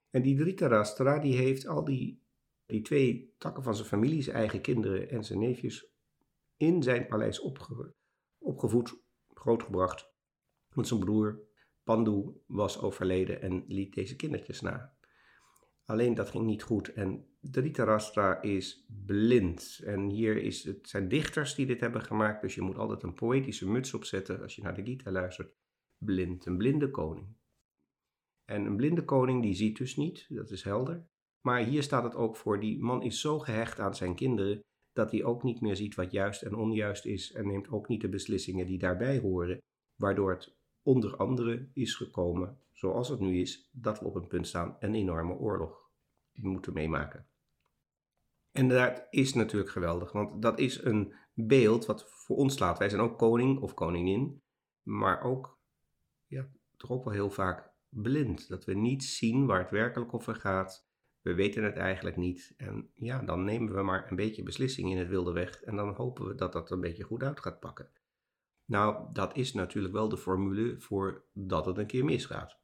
En 0.10 0.22
die 0.22 0.36
Dhritarashtra 0.36 1.20
die 1.20 1.36
heeft 1.36 1.67
al 1.67 1.84
die, 1.84 2.21
die 2.72 2.82
twee 2.82 3.34
takken 3.38 3.63
van 3.63 3.75
zijn 3.75 3.88
familie, 3.88 4.22
zijn 4.22 4.36
eigen 4.36 4.62
kinderen 4.62 5.10
en 5.10 5.24
zijn 5.24 5.40
neefjes, 5.40 5.92
in 6.58 6.84
zijn 6.84 7.08
paleis 7.08 7.40
opge, 7.40 7.94
opgevoed, 8.38 9.01
grootgebracht. 9.28 10.10
Want 10.70 10.88
zijn 10.88 11.00
broer 11.00 11.50
Pandu 11.84 12.42
was 12.48 12.82
overleden 12.82 13.42
en 13.42 13.63
liet 13.68 13.94
deze 13.94 14.16
kindertjes 14.16 14.62
na. 14.62 14.94
Alleen 15.86 16.13
dat 16.13 16.30
ging 16.30 16.46
niet 16.46 16.63
goed. 16.63 16.94
En 16.94 17.25
Dhritarashtra 17.42 18.42
is 18.42 18.86
blind. 19.06 19.82
En 19.84 20.10
hier 20.10 20.38
is 20.38 20.63
het 20.63 20.90
zijn 20.90 21.08
dichters 21.08 21.56
die 21.56 21.66
dit 21.66 21.80
hebben 21.80 22.01
gemaakt. 22.01 22.42
Dus 22.42 22.56
je 22.56 22.62
moet 22.62 22.78
altijd 22.78 23.04
een 23.04 23.13
poëtische 23.13 23.70
muts 23.70 23.94
opzetten 23.94 24.42
als 24.42 24.56
je 24.56 24.62
naar 24.62 24.75
de 24.75 24.84
Gita 24.84 25.12
luistert. 25.12 25.54
Blind, 25.98 26.46
een 26.46 26.58
blinde 26.58 26.90
koning. 26.90 27.28
En 28.46 28.66
een 28.66 28.75
blinde 28.75 29.06
koning 29.06 29.42
die 29.42 29.54
ziet 29.54 29.78
dus 29.78 29.96
niet, 29.96 30.25
dat 30.30 30.51
is 30.51 30.63
helder. 30.63 31.10
Maar 31.41 31.63
hier 31.63 31.83
staat 31.83 32.03
het 32.03 32.15
ook 32.15 32.36
voor, 32.36 32.60
die 32.60 32.79
man 32.79 33.01
is 33.03 33.21
zo 33.21 33.39
gehecht 33.39 33.79
aan 33.79 33.95
zijn 33.95 34.15
kinderen 34.15 34.63
dat 34.93 35.12
hij 35.12 35.24
ook 35.24 35.43
niet 35.43 35.62
meer 35.62 35.75
ziet 35.75 35.95
wat 35.95 36.12
juist 36.12 36.41
en 36.41 36.55
onjuist 36.55 37.05
is 37.05 37.31
en 37.31 37.48
neemt 37.48 37.69
ook 37.69 37.88
niet 37.88 38.01
de 38.01 38.10
beslissingen 38.10 38.65
die 38.65 38.77
daarbij 38.77 39.19
horen, 39.19 39.62
waardoor 39.95 40.31
het 40.31 40.55
onder 40.83 41.17
andere 41.17 41.69
is 41.74 41.95
gekomen, 41.95 42.60
zoals 42.71 43.10
het 43.10 43.19
nu 43.19 43.39
is, 43.39 43.69
dat 43.71 44.00
we 44.00 44.05
op 44.05 44.15
een 44.15 44.27
punt 44.27 44.48
staan 44.48 44.75
een 44.79 44.95
enorme 44.95 45.33
oorlog 45.33 45.89
moeten 46.33 46.74
meemaken. 46.74 47.25
En 48.51 48.67
dat 48.67 49.07
is 49.10 49.33
natuurlijk 49.33 49.71
geweldig, 49.71 50.12
want 50.12 50.41
dat 50.41 50.60
is 50.60 50.83
een 50.83 51.13
beeld 51.33 51.86
wat 51.86 52.10
voor 52.10 52.38
ons 52.38 52.53
slaat. 52.53 52.77
Wij 52.77 52.89
zijn 52.89 53.01
ook 53.01 53.17
koning 53.17 53.60
of 53.60 53.74
koningin, 53.74 54.41
maar 54.83 55.21
ook, 55.21 55.60
ja, 56.27 56.48
toch 56.77 56.91
ook 56.91 57.03
wel 57.03 57.13
heel 57.13 57.29
vaak 57.29 57.71
blind. 57.89 58.48
Dat 58.48 58.65
we 58.65 58.74
niet 58.74 59.03
zien 59.03 59.45
waar 59.45 59.60
het 59.60 59.69
werkelijk 59.69 60.13
over 60.13 60.36
gaat. 60.36 60.89
We 61.22 61.34
weten 61.34 61.63
het 61.63 61.75
eigenlijk 61.75 62.18
niet. 62.18 62.54
En 62.58 62.92
ja, 62.96 63.22
dan 63.22 63.44
nemen 63.44 63.74
we 63.74 63.82
maar 63.82 64.10
een 64.10 64.16
beetje 64.16 64.44
beslissing 64.44 64.92
in 64.92 64.98
het 64.98 65.08
wilde 65.08 65.32
weg. 65.32 65.62
En 65.62 65.75
dan 65.75 65.94
hopen 65.94 66.28
we 66.28 66.36
dat 66.36 66.54
dat 66.54 66.72
een 66.72 66.82
beetje 66.82 67.04
goed 67.04 67.24
uit 67.24 67.40
gaat 67.40 67.60
pakken. 67.60 67.90
Nou, 68.66 69.13
dat 69.13 69.36
is 69.36 69.54
natuurlijk 69.54 69.94
wel 69.94 70.10
de 70.10 70.18
formule 70.18 70.80
voor 70.80 71.25
dat 71.34 71.66
het 71.66 71.78
een 71.78 71.88
keer 71.88 72.06
misgaat. 72.06 72.60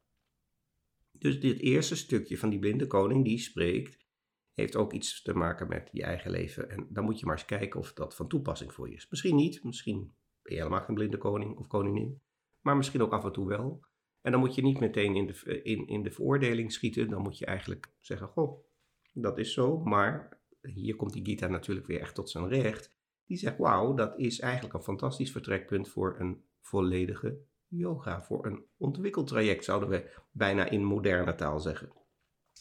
Dus 1.11 1.39
dit 1.39 1.59
eerste 1.59 1.95
stukje 1.95 2.37
van 2.37 2.49
die 2.49 2.59
blinde 2.59 2.87
koning 2.87 3.23
die 3.23 3.39
spreekt, 3.39 4.05
heeft 4.53 4.75
ook 4.75 4.93
iets 4.93 5.21
te 5.21 5.33
maken 5.33 5.67
met 5.67 5.89
je 5.91 6.03
eigen 6.03 6.31
leven. 6.31 6.69
En 6.69 6.87
dan 6.89 7.03
moet 7.03 7.19
je 7.19 7.25
maar 7.25 7.37
eens 7.37 7.45
kijken 7.45 7.79
of 7.79 7.93
dat 7.93 8.15
van 8.15 8.27
toepassing 8.27 8.73
voor 8.73 8.89
je 8.89 8.95
is. 8.95 9.09
Misschien 9.09 9.35
niet, 9.35 9.63
misschien 9.63 10.15
ben 10.41 10.53
je 10.53 10.57
helemaal 10.57 10.81
geen 10.81 10.95
blinde 10.95 11.17
koning 11.17 11.57
of 11.57 11.67
koningin, 11.67 12.21
maar 12.61 12.77
misschien 12.77 13.01
ook 13.01 13.13
af 13.13 13.23
en 13.23 13.31
toe 13.31 13.47
wel. 13.47 13.85
En 14.27 14.33
dan 14.33 14.41
moet 14.41 14.55
je 14.55 14.61
niet 14.61 14.79
meteen 14.79 15.15
in 15.15 15.25
de, 15.25 15.61
in, 15.61 15.87
in 15.87 16.03
de 16.03 16.11
veroordeling 16.11 16.71
schieten. 16.71 17.09
Dan 17.09 17.21
moet 17.21 17.37
je 17.37 17.45
eigenlijk 17.45 17.93
zeggen: 17.99 18.27
Goh, 18.27 18.65
dat 19.13 19.37
is 19.37 19.53
zo. 19.53 19.77
Maar 19.79 20.39
hier 20.61 20.95
komt 20.95 21.13
die 21.13 21.25
Gita 21.25 21.47
natuurlijk 21.47 21.87
weer 21.87 21.99
echt 21.99 22.15
tot 22.15 22.29
zijn 22.29 22.47
recht. 22.47 22.95
Die 23.25 23.37
zegt: 23.37 23.57
Wauw, 23.57 23.93
dat 23.93 24.19
is 24.19 24.39
eigenlijk 24.39 24.73
een 24.73 24.81
fantastisch 24.83 25.31
vertrekpunt 25.31 25.89
voor 25.89 26.19
een 26.19 26.43
volledige 26.61 27.39
yoga. 27.67 28.23
Voor 28.23 28.45
een 28.45 28.65
ontwikkeld 28.77 29.27
traject, 29.27 29.63
zouden 29.63 29.89
we 29.89 30.11
bijna 30.31 30.69
in 30.69 30.83
moderne 30.83 31.35
taal 31.35 31.59
zeggen. 31.59 31.91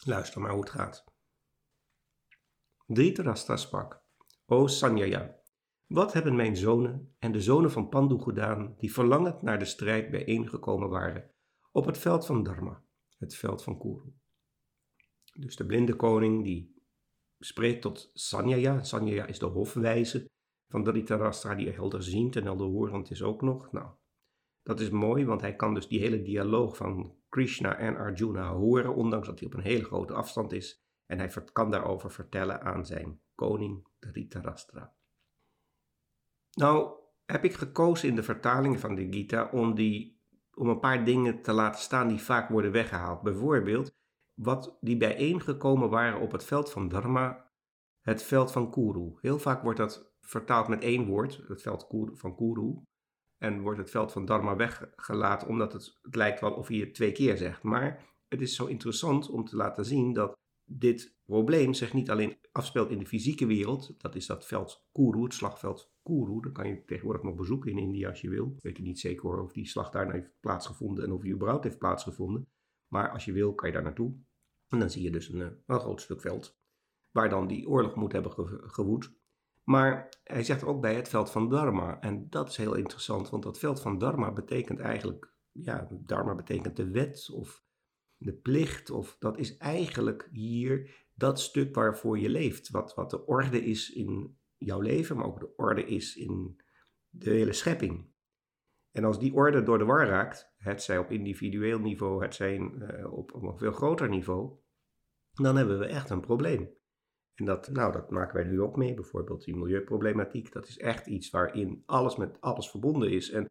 Luister 0.03 0.41
maar 0.41 0.51
hoe 0.51 0.59
het 0.59 0.69
gaat. 0.69 1.05
Dhritarashtra 2.85 3.57
sprak: 3.57 4.01
O 4.45 4.67
Sanjaya, 4.67 5.39
wat 5.87 6.13
hebben 6.13 6.35
mijn 6.35 6.57
zonen 6.57 7.15
en 7.19 7.31
de 7.31 7.41
zonen 7.41 7.71
van 7.71 7.89
Pandu 7.89 8.19
gedaan, 8.19 8.75
die 8.77 8.93
verlangend 8.93 9.41
naar 9.41 9.59
de 9.59 9.65
strijd 9.65 10.11
bijeengekomen 10.11 10.89
waren 10.89 11.35
op 11.77 11.85
het 11.85 11.97
veld 11.97 12.25
van 12.25 12.43
Dharma, 12.43 12.83
het 13.17 13.35
veld 13.35 13.63
van 13.63 13.79
Kuru? 13.79 14.13
Dus 15.33 15.55
de 15.55 15.65
blinde 15.65 15.95
koning 15.95 16.43
die 16.43 16.75
spreekt 17.39 17.81
tot 17.81 18.11
Sanjaya. 18.13 18.83
Sanjaya 18.83 19.25
is 19.25 19.39
de 19.39 19.45
hofwijze 19.45 20.25
van 20.67 20.83
Dhritarashtra, 20.83 21.55
die 21.55 21.69
helderziend 21.69 22.35
en 22.35 22.43
helderhorend 22.43 23.11
is 23.11 23.23
ook 23.23 23.41
nog. 23.41 23.71
Nou, 23.71 23.89
dat 24.63 24.79
is 24.79 24.89
mooi, 24.89 25.25
want 25.25 25.41
hij 25.41 25.55
kan 25.55 25.73
dus 25.73 25.87
die 25.87 25.99
hele 25.99 26.21
dialoog 26.21 26.77
van 26.77 27.15
Krishna 27.29 27.77
en 27.77 27.95
Arjuna 27.95 28.53
horen, 28.53 28.95
ondanks 28.95 29.27
dat 29.27 29.39
hij 29.39 29.47
op 29.47 29.53
een 29.53 29.63
hele 29.63 29.83
grote 29.83 30.13
afstand 30.13 30.51
is. 30.51 30.83
En 31.05 31.17
hij 31.17 31.31
kan 31.53 31.71
daarover 31.71 32.11
vertellen 32.11 32.61
aan 32.61 32.85
zijn 32.85 33.21
koning 33.35 33.87
Dhritarashtra. 33.99 34.93
Nou, 36.51 36.91
heb 37.25 37.43
ik 37.43 37.53
gekozen 37.53 38.09
in 38.09 38.15
de 38.15 38.23
vertaling 38.23 38.79
van 38.79 38.95
de 38.95 39.07
Gita 39.09 39.49
om, 39.49 39.75
die, 39.75 40.16
om 40.57 40.69
een 40.69 40.79
paar 40.79 41.05
dingen 41.05 41.41
te 41.41 41.51
laten 41.51 41.81
staan 41.81 42.07
die 42.07 42.21
vaak 42.21 42.49
worden 42.49 42.71
weggehaald. 42.71 43.21
Bijvoorbeeld, 43.21 43.91
wat 44.33 44.77
die 44.81 44.97
bijeengekomen 44.97 45.89
waren 45.89 46.19
op 46.19 46.31
het 46.31 46.43
veld 46.43 46.71
van 46.71 46.89
Dharma, 46.89 47.51
het 48.01 48.23
veld 48.23 48.51
van 48.51 48.71
Kuru. 48.71 49.17
Heel 49.21 49.39
vaak 49.39 49.63
wordt 49.63 49.79
dat 49.79 50.15
vertaald 50.21 50.67
met 50.67 50.83
één 50.83 51.05
woord, 51.05 51.43
het 51.47 51.61
veld 51.61 51.87
van 52.13 52.35
Kuru. 52.35 52.81
En 53.37 53.61
wordt 53.61 53.79
het 53.79 53.89
veld 53.89 54.11
van 54.11 54.25
Dharma 54.25 54.55
weggelaten 54.55 55.47
omdat 55.47 55.73
het, 55.73 55.99
lijkt 56.01 56.39
wel 56.39 56.53
of 56.53 56.67
hij 56.67 56.77
het 56.77 56.93
twee 56.93 57.11
keer 57.11 57.37
zegt. 57.37 57.63
Maar 57.63 58.05
het 58.27 58.41
is 58.41 58.55
zo 58.55 58.65
interessant 58.65 59.29
om 59.29 59.45
te 59.45 59.55
laten 59.55 59.85
zien 59.85 60.13
dat 60.13 60.37
dit 60.69 61.15
probleem 61.25 61.73
zich 61.73 61.93
niet 61.93 62.09
alleen 62.09 62.37
afspeelt 62.51 62.89
in 62.89 62.99
de 62.99 63.05
fysieke 63.05 63.45
wereld, 63.45 63.95
dat 63.97 64.15
is 64.15 64.25
dat 64.25 64.45
veld 64.45 64.87
Kuru, 64.91 65.23
het 65.23 65.33
slagveld 65.33 65.91
Kuru, 66.03 66.41
dat 66.41 66.51
kan 66.51 66.67
je 66.67 66.85
tegenwoordig 66.85 67.23
nog 67.23 67.35
bezoeken 67.35 67.71
in 67.71 67.77
India 67.77 68.09
als 68.09 68.21
je 68.21 68.29
wil. 68.29 68.53
Ik 68.55 68.63
weet 68.63 68.79
niet 68.79 68.99
zeker 68.99 69.41
of 69.41 69.51
die 69.51 69.67
slag 69.67 69.89
daar 69.89 70.11
heeft 70.11 70.31
plaatsgevonden 70.39 71.03
en 71.03 71.11
of 71.11 71.21
die 71.21 71.33
überhaupt 71.33 71.63
heeft 71.63 71.77
plaatsgevonden. 71.77 72.47
Maar 72.87 73.11
als 73.11 73.25
je 73.25 73.31
wil, 73.31 73.53
kan 73.53 73.67
je 73.67 73.73
daar 73.73 73.83
naartoe. 73.83 74.13
En 74.67 74.79
dan 74.79 74.89
zie 74.89 75.03
je 75.03 75.11
dus 75.11 75.29
een, 75.29 75.41
eh, 75.41 75.47
een 75.65 75.79
groot 75.79 76.01
stuk 76.01 76.21
veld, 76.21 76.59
waar 77.11 77.29
dan 77.29 77.47
die 77.47 77.69
oorlog 77.69 77.95
moet 77.95 78.11
hebben 78.11 78.31
gewoed. 78.69 79.15
Maar 79.63 80.13
hij 80.23 80.43
zegt 80.43 80.63
ook 80.63 80.81
bij 80.81 80.95
het 80.95 81.09
veld 81.09 81.31
van 81.31 81.49
Dharma. 81.49 81.99
En 81.99 82.29
dat 82.29 82.49
is 82.49 82.57
heel 82.57 82.75
interessant, 82.75 83.29
want 83.29 83.43
dat 83.43 83.59
veld 83.59 83.81
van 83.81 83.97
Dharma 83.97 84.31
betekent 84.31 84.79
eigenlijk, 84.79 85.33
ja, 85.51 85.87
Dharma 85.91 86.35
betekent 86.35 86.75
de 86.75 86.89
wet 86.89 87.29
of 87.33 87.65
de 88.17 88.33
plicht, 88.33 88.89
of 88.89 89.15
dat 89.19 89.37
is 89.37 89.57
eigenlijk 89.57 90.27
hier 90.31 91.05
dat 91.13 91.39
stuk 91.39 91.75
waarvoor 91.75 92.19
je 92.19 92.29
leeft. 92.29 92.69
Wat, 92.69 92.93
wat 92.93 93.09
de 93.09 93.25
orde 93.25 93.63
is 93.63 93.89
in 93.89 94.37
jouw 94.57 94.81
leven, 94.81 95.17
maar 95.17 95.25
ook 95.25 95.39
de 95.39 95.55
orde 95.55 95.85
is 95.85 96.15
in 96.15 96.61
de 97.09 97.29
hele 97.29 97.53
schepping. 97.53 98.15
En 98.91 99.03
als 99.03 99.19
die 99.19 99.33
orde 99.33 99.63
door 99.63 99.77
de 99.77 99.85
war 99.85 100.07
raakt, 100.07 100.53
het 100.57 100.83
zij 100.83 100.97
op 100.97 101.11
individueel 101.11 101.79
niveau, 101.79 102.23
het 102.23 102.35
zij 102.35 102.57
uh, 102.57 103.13
op, 103.13 103.33
op 103.33 103.43
een 103.43 103.57
veel 103.57 103.71
groter 103.71 104.09
niveau, 104.09 104.59
dan 105.33 105.55
hebben 105.55 105.79
we 105.79 105.85
echt 105.85 106.09
een 106.09 106.21
probleem. 106.21 106.75
En 107.33 107.45
dat, 107.45 107.67
nou, 107.67 107.91
dat 107.91 108.09
maken 108.09 108.35
wij 108.35 108.43
nu 108.43 108.61
ook 108.61 108.75
mee, 108.75 108.93
bijvoorbeeld 108.93 109.43
die 109.43 109.55
milieuproblematiek. 109.55 110.51
Dat 110.51 110.67
is 110.67 110.77
echt 110.77 111.07
iets 111.07 111.29
waarin 111.29 111.83
alles 111.85 112.15
met 112.15 112.41
alles 112.41 112.69
verbonden 112.69 113.11
is. 113.11 113.29
En 113.29 113.45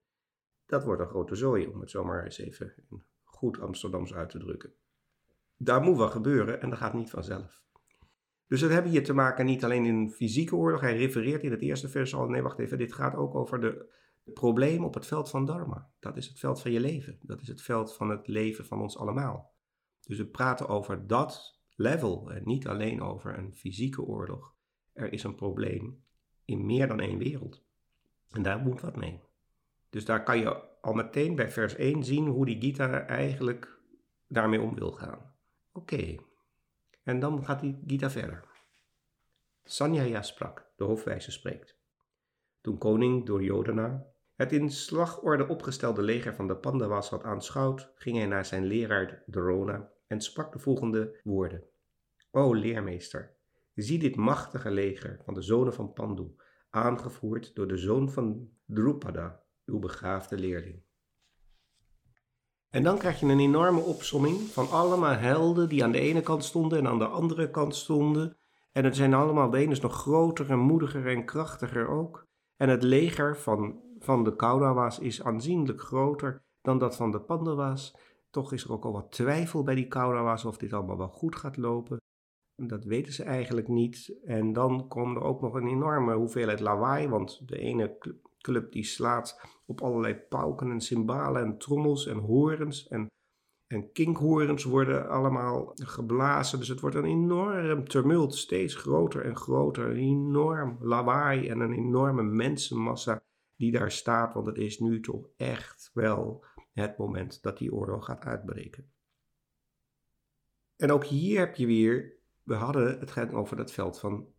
dat 0.65 0.85
wordt 0.85 1.01
een 1.01 1.09
grote 1.09 1.35
zooi, 1.35 1.67
om 1.67 1.81
het 1.81 1.91
zomaar 1.91 2.25
eens 2.25 2.39
even 2.39 2.75
goed 3.37 3.61
Amsterdams 3.61 4.15
uit 4.15 4.31
te 4.31 4.39
drukken. 4.39 4.73
Daar 5.57 5.83
moet 5.83 5.97
wat 5.97 6.11
gebeuren 6.11 6.61
en 6.61 6.71
dat 6.71 6.79
gaat 6.79 6.95
niet 6.95 7.11
vanzelf. 7.11 7.65
Dus 8.47 8.61
dat 8.61 8.71
hebben 8.71 8.91
hier 8.91 9.05
te 9.05 9.13
maken 9.13 9.47
niet 9.47 9.65
alleen 9.65 9.85
in 9.85 10.11
fysieke 10.11 10.57
oorlog. 10.57 10.81
Hij 10.81 10.97
refereert 10.97 11.43
in 11.43 11.51
het 11.51 11.61
eerste 11.61 11.89
vers 11.89 12.15
al. 12.15 12.29
Nee, 12.29 12.43
wacht 12.43 12.59
even. 12.59 12.79
Dit 12.79 12.93
gaat 12.93 13.15
ook 13.15 13.35
over 13.35 13.61
de 13.61 13.95
probleem 14.25 14.85
op 14.85 14.95
het 14.95 15.07
veld 15.07 15.31
van 15.31 15.45
Dharma. 15.45 15.91
Dat 16.01 16.17
is 16.17 16.29
het 16.29 16.39
veld 16.39 16.61
van 16.61 16.73
je 16.73 16.81
leven. 16.81 17.19
Dat 17.23 17.41
is 17.41 17.49
het 17.49 17.63
veld 17.63 17.95
van 17.95 18.09
het 18.09 18.27
leven 18.27 18.67
van 18.67 18.81
ons 18.81 18.99
allemaal. 18.99 19.55
Dus 20.07 20.19
we 20.19 20.27
praten 20.27 20.69
over 20.69 21.07
dat 21.07 21.61
level 21.75 22.33
en 22.33 22.43
niet 22.45 22.67
alleen 22.67 23.03
over 23.03 23.39
een 23.39 23.55
fysieke 23.55 24.03
oorlog. 24.03 24.55
Er 24.93 25.13
is 25.13 25.23
een 25.23 25.35
probleem 25.35 26.05
in 26.45 26.67
meer 26.67 26.89
dan 26.89 27.01
één 27.01 27.19
wereld. 27.19 27.65
En 28.31 28.43
daar 28.43 28.59
moet 28.59 28.81
wat 28.81 28.97
mee. 28.97 29.21
Dus 29.91 30.05
daar 30.05 30.23
kan 30.23 30.39
je 30.39 30.63
al 30.87 30.93
meteen 30.93 31.35
bij 31.35 31.51
vers 31.51 31.75
1 31.75 32.05
zien 32.05 32.27
hoe 32.27 32.47
die 32.47 32.61
Gita 32.61 33.07
eigenlijk 33.07 33.79
daarmee 34.29 34.61
om 34.61 34.75
wil 34.75 34.93
gaan. 34.93 35.35
Oké, 35.73 36.15
en 37.03 37.19
dan 37.19 37.45
gaat 37.45 37.61
die 37.61 37.83
Gita 37.87 38.11
verder. 38.11 38.45
Sanjaya 39.65 40.23
sprak, 40.23 40.67
de 40.77 40.85
hofwijze 40.85 41.31
spreekt. 41.31 41.77
Toen 42.61 42.79
koning 42.79 43.27
Duryodhana 43.27 44.07
het 44.35 44.53
in 44.53 44.71
slagorde 44.71 45.49
opgestelde 45.49 46.03
leger 46.03 46.35
van 46.35 46.47
de 46.47 46.57
Pandavas 46.57 47.11
had 47.11 47.23
aanschouwd, 47.23 47.93
ging 47.95 48.17
hij 48.17 48.27
naar 48.27 48.45
zijn 48.45 48.65
leraar 48.65 49.23
Drona 49.27 49.91
en 50.07 50.21
sprak 50.21 50.53
de 50.53 50.59
volgende 50.59 51.21
woorden. 51.25 51.65
O 52.31 52.55
leermeester, 52.55 53.37
zie 53.75 53.99
dit 53.99 54.17
machtige 54.17 54.71
leger 54.71 55.21
van 55.25 55.35
de 55.35 55.43
zonen 55.43 55.75
van 55.75 55.93
Pandu, 55.93 56.37
aangevoerd 56.71 57.55
door 57.55 57.69
de 57.69 57.77
zoon 57.77 58.11
van 58.11 58.51
Drupada, 58.67 59.46
uw 59.67 59.79
begaafde 59.79 60.39
leerling. 60.39 60.85
En 62.71 62.83
dan 62.83 62.99
krijg 62.99 63.21
je 63.21 63.27
een 63.27 63.41
enorme 63.41 63.81
opsomming 63.81 64.41
van 64.41 64.71
allemaal 64.71 65.15
helden 65.15 65.69
die 65.69 65.85
aan 65.85 65.93
de 65.93 66.01
ene 66.01 66.21
kant 66.21 66.45
stonden 66.45 66.79
en 66.79 66.87
aan 66.87 66.99
de 66.99 67.07
andere 67.07 67.51
kant 67.51 67.75
stonden. 67.75 68.37
En 68.73 68.85
het 68.85 68.97
zijn 68.97 69.15
allemaal, 69.15 69.51
de 69.51 69.59
ene 69.59 69.71
is 69.71 69.81
nog 69.81 69.95
groter 69.95 70.51
en 70.51 70.59
moediger 70.59 71.07
en 71.07 71.25
krachtiger 71.25 71.89
ook. 71.89 72.27
En 72.57 72.69
het 72.69 72.83
leger 72.83 73.37
van, 73.37 73.81
van 73.99 74.25
de 74.25 74.37
Kaurawas 74.37 74.99
is 74.99 75.23
aanzienlijk 75.23 75.81
groter 75.81 76.43
dan 76.61 76.79
dat 76.79 76.97
van 76.97 77.11
de 77.11 77.21
Pandava's. 77.21 77.97
Toch 78.31 78.53
is 78.53 78.65
er 78.65 78.73
ook 78.73 78.85
al 78.85 78.93
wat 78.93 79.13
twijfel 79.13 79.63
bij 79.63 79.75
die 79.75 79.89
Kaurawas 79.89 80.45
of 80.45 80.57
dit 80.57 80.73
allemaal 80.73 80.99
wel 80.99 81.09
goed 81.09 81.37
gaat 81.37 81.57
lopen. 81.57 82.01
Dat 82.57 82.85
weten 82.85 83.13
ze 83.13 83.23
eigenlijk 83.23 83.69
niet. 83.69 84.19
En 84.25 84.53
dan 84.53 84.89
komt 84.89 85.17
er 85.17 85.23
ook 85.23 85.41
nog 85.41 85.55
een 85.55 85.69
enorme 85.69 86.15
hoeveelheid 86.15 86.61
lawaai, 86.61 87.09
want 87.09 87.49
de 87.49 87.59
ene 87.59 87.99
die 88.73 88.85
slaat 88.85 89.41
op 89.67 89.81
allerlei 89.81 90.15
pauken 90.15 90.71
en 90.71 90.81
cymbalen 90.81 91.43
en 91.43 91.59
trommels 91.59 92.07
en 92.07 92.19
horens 92.19 92.89
en, 92.89 93.07
en 93.67 93.93
kinkhorens 93.93 94.65
worden 94.65 95.09
allemaal 95.09 95.71
geblazen. 95.75 96.59
Dus 96.59 96.69
het 96.69 96.81
wordt 96.81 96.97
een 96.97 97.05
enorm 97.05 97.89
tumult, 97.89 98.35
steeds 98.35 98.75
groter 98.75 99.25
en 99.25 99.37
groter. 99.37 99.91
Een 99.91 99.97
enorm 99.97 100.77
lawaai 100.81 101.49
en 101.49 101.61
een 101.61 101.73
enorme 101.73 102.23
mensenmassa 102.23 103.23
die 103.57 103.73
daar 103.73 103.93
staat, 103.93 104.35
want 104.35 104.47
het 104.47 104.59
is 104.59 104.79
nu 104.79 105.01
toch 105.01 105.29
echt 105.37 105.91
wel 105.95 106.45
het 106.73 106.99
moment 106.99 107.43
dat 107.43 107.59
die 107.59 107.73
oorlog 107.73 108.05
gaat 108.05 108.25
uitbreken. 108.25 108.91
En 110.77 110.93
ook 110.93 111.05
hier 111.05 111.39
heb 111.39 111.55
je 111.55 111.67
weer, 111.67 112.17
we 112.43 112.55
hadden 112.55 112.99
het 112.99 113.35
over 113.35 113.57
dat 113.57 113.73
veld 113.73 114.01
van 114.01 114.35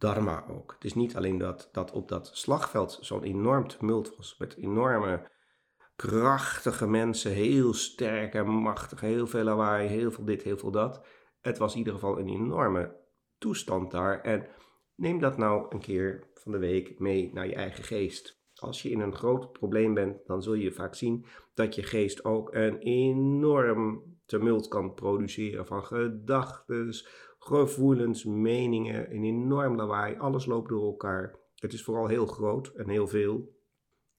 dharma 0.00 0.44
ook. 0.48 0.72
Het 0.72 0.84
is 0.84 0.94
niet 0.94 1.16
alleen 1.16 1.38
dat, 1.38 1.68
dat 1.72 1.92
op 1.92 2.08
dat 2.08 2.30
slagveld 2.32 2.98
zo'n 3.00 3.22
enorm 3.22 3.68
tumult 3.68 4.16
was 4.16 4.36
met 4.38 4.56
enorme 4.56 5.30
krachtige 5.96 6.86
mensen, 6.86 7.30
heel 7.30 7.74
sterk 7.74 8.34
en 8.34 8.46
machtig, 8.48 9.00
heel 9.00 9.26
veel 9.26 9.44
lawaai, 9.44 9.88
heel 9.88 10.10
veel 10.10 10.24
dit, 10.24 10.42
heel 10.42 10.56
veel 10.56 10.70
dat. 10.70 11.06
Het 11.40 11.58
was 11.58 11.72
in 11.72 11.78
ieder 11.78 11.92
geval 11.92 12.18
een 12.18 12.28
enorme 12.28 12.96
toestand 13.38 13.90
daar. 13.90 14.20
En 14.20 14.46
neem 14.94 15.18
dat 15.18 15.36
nou 15.36 15.66
een 15.68 15.80
keer 15.80 16.28
van 16.34 16.52
de 16.52 16.58
week 16.58 16.98
mee 16.98 17.30
naar 17.32 17.46
je 17.46 17.54
eigen 17.54 17.84
geest. 17.84 18.42
Als 18.54 18.82
je 18.82 18.90
in 18.90 19.00
een 19.00 19.14
groot 19.14 19.52
probleem 19.52 19.94
bent, 19.94 20.26
dan 20.26 20.42
zul 20.42 20.54
je 20.54 20.72
vaak 20.72 20.94
zien 20.94 21.26
dat 21.54 21.74
je 21.74 21.82
geest 21.82 22.24
ook 22.24 22.54
een 22.54 22.78
enorm 22.78 24.04
tumult 24.26 24.68
kan 24.68 24.94
produceren 24.94 25.66
van 25.66 25.84
gedachten, 25.84 26.94
gevoelens, 27.50 28.24
meningen, 28.24 29.14
een 29.14 29.24
enorm 29.24 29.76
lawaai. 29.76 30.16
Alles 30.16 30.46
loopt 30.46 30.68
door 30.68 30.84
elkaar. 30.84 31.38
Het 31.54 31.72
is 31.72 31.82
vooral 31.82 32.06
heel 32.06 32.26
groot 32.26 32.66
en 32.66 32.88
heel 32.88 33.06
veel. 33.06 33.58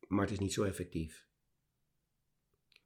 maar 0.08 0.22
het 0.22 0.32
is 0.32 0.40
niet 0.40 0.54
zo 0.54 0.64
effectief. 0.64 1.28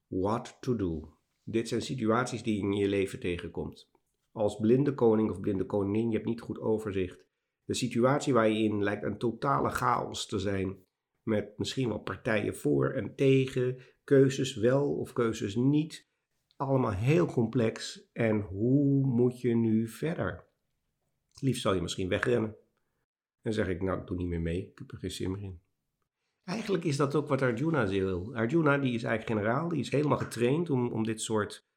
What 0.07 0.57
to 0.61 0.75
do? 0.75 1.17
Dit 1.43 1.67
zijn 1.67 1.81
situaties 1.81 2.43
die 2.43 2.55
je 2.55 2.61
in 2.61 2.73
je 2.73 2.87
leven 2.87 3.19
tegenkomt. 3.19 3.89
Als 4.31 4.59
blinde 4.59 4.93
koning 4.93 5.29
of 5.29 5.39
blinde 5.39 5.65
koningin, 5.65 6.09
je 6.09 6.15
hebt 6.15 6.27
niet 6.27 6.41
goed 6.41 6.59
overzicht. 6.59 7.25
De 7.63 7.73
situatie 7.73 8.33
waar 8.33 8.49
je 8.49 8.63
in 8.63 8.83
lijkt 8.83 9.03
een 9.03 9.17
totale 9.17 9.69
chaos 9.69 10.27
te 10.27 10.39
zijn. 10.39 10.77
Met 11.23 11.57
misschien 11.57 11.89
wel 11.89 11.99
partijen 11.99 12.55
voor 12.55 12.89
en 12.89 13.15
tegen, 13.15 13.77
keuzes 14.03 14.55
wel 14.55 14.95
of 14.95 15.13
keuzes 15.13 15.55
niet. 15.55 16.09
Allemaal 16.55 16.91
heel 16.91 17.25
complex. 17.25 18.09
En 18.13 18.41
hoe 18.41 19.05
moet 19.05 19.41
je 19.41 19.55
nu 19.55 19.87
verder? 19.87 20.47
Liefst 21.39 21.61
zal 21.61 21.73
je 21.73 21.81
misschien 21.81 22.09
wegrennen. 22.09 22.55
Dan 23.41 23.53
zeg 23.53 23.67
ik, 23.67 23.81
nou, 23.81 23.99
ik 23.99 24.07
doe 24.07 24.17
niet 24.17 24.27
meer 24.27 24.41
mee. 24.41 24.67
Ik 24.67 24.79
heb 24.79 24.91
er 24.91 24.97
geen 24.97 25.11
zin 25.11 25.31
meer 25.31 25.41
in. 25.41 25.61
Eigenlijk 26.43 26.83
is 26.83 26.97
dat 26.97 27.15
ook 27.15 27.27
wat 27.27 27.41
Arjuna 27.41 27.87
wil. 27.87 28.35
Arjuna 28.35 28.77
die 28.77 28.93
is 28.93 29.03
eigenlijk 29.03 29.39
generaal, 29.39 29.69
die 29.69 29.79
is 29.79 29.91
helemaal 29.91 30.17
getraind 30.17 30.69
om, 30.69 30.91
om 30.91 31.03
dit 31.03 31.21
soort 31.21 31.67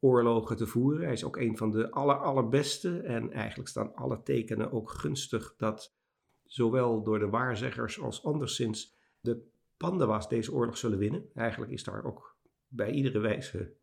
oorlogen 0.00 0.56
te 0.56 0.66
voeren. 0.66 1.02
Hij 1.02 1.12
is 1.12 1.24
ook 1.24 1.36
een 1.36 1.56
van 1.56 1.70
de 1.70 1.90
aller, 1.90 2.18
allerbeste 2.18 3.00
en 3.00 3.32
eigenlijk 3.32 3.68
staan 3.68 3.94
alle 3.94 4.22
tekenen 4.22 4.72
ook 4.72 4.90
gunstig 4.90 5.54
dat 5.56 5.94
zowel 6.42 7.02
door 7.02 7.18
de 7.18 7.28
waarzeggers 7.28 8.00
als 8.00 8.24
anderszins 8.24 8.96
de 9.20 9.48
Pandavas 9.76 10.28
deze 10.28 10.52
oorlog 10.52 10.76
zullen 10.76 10.98
winnen. 10.98 11.30
Eigenlijk 11.34 11.72
is 11.72 11.84
daar 11.84 12.04
ook 12.04 12.38
bij 12.66 12.90
iedere 12.90 13.18
wijze 13.18 13.76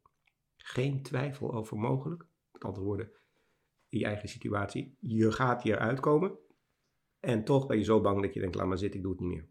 geen 0.68 1.04
twijfel 1.04 1.54
over 1.54 1.78
mogelijk. 1.78 2.26
Met 2.52 2.64
andere 2.64 2.86
woorden, 2.86 3.12
je 3.88 4.06
eigen 4.06 4.30
situatie, 4.30 4.98
je 5.00 5.32
gaat 5.32 5.64
hier 5.64 5.78
uitkomen. 5.78 6.38
En 7.20 7.44
toch 7.44 7.66
ben 7.68 7.78
je 7.78 7.84
zo 7.84 8.02
bang 8.02 8.22
dat 8.22 8.34
je 8.34 8.40
denkt, 8.40 8.56
laat 8.56 8.68
maar 8.68 8.78
zitten, 8.78 9.00
ik 9.00 9.06
doe 9.06 9.12
het 9.12 9.22
niet 9.22 9.30
meer. 9.30 9.50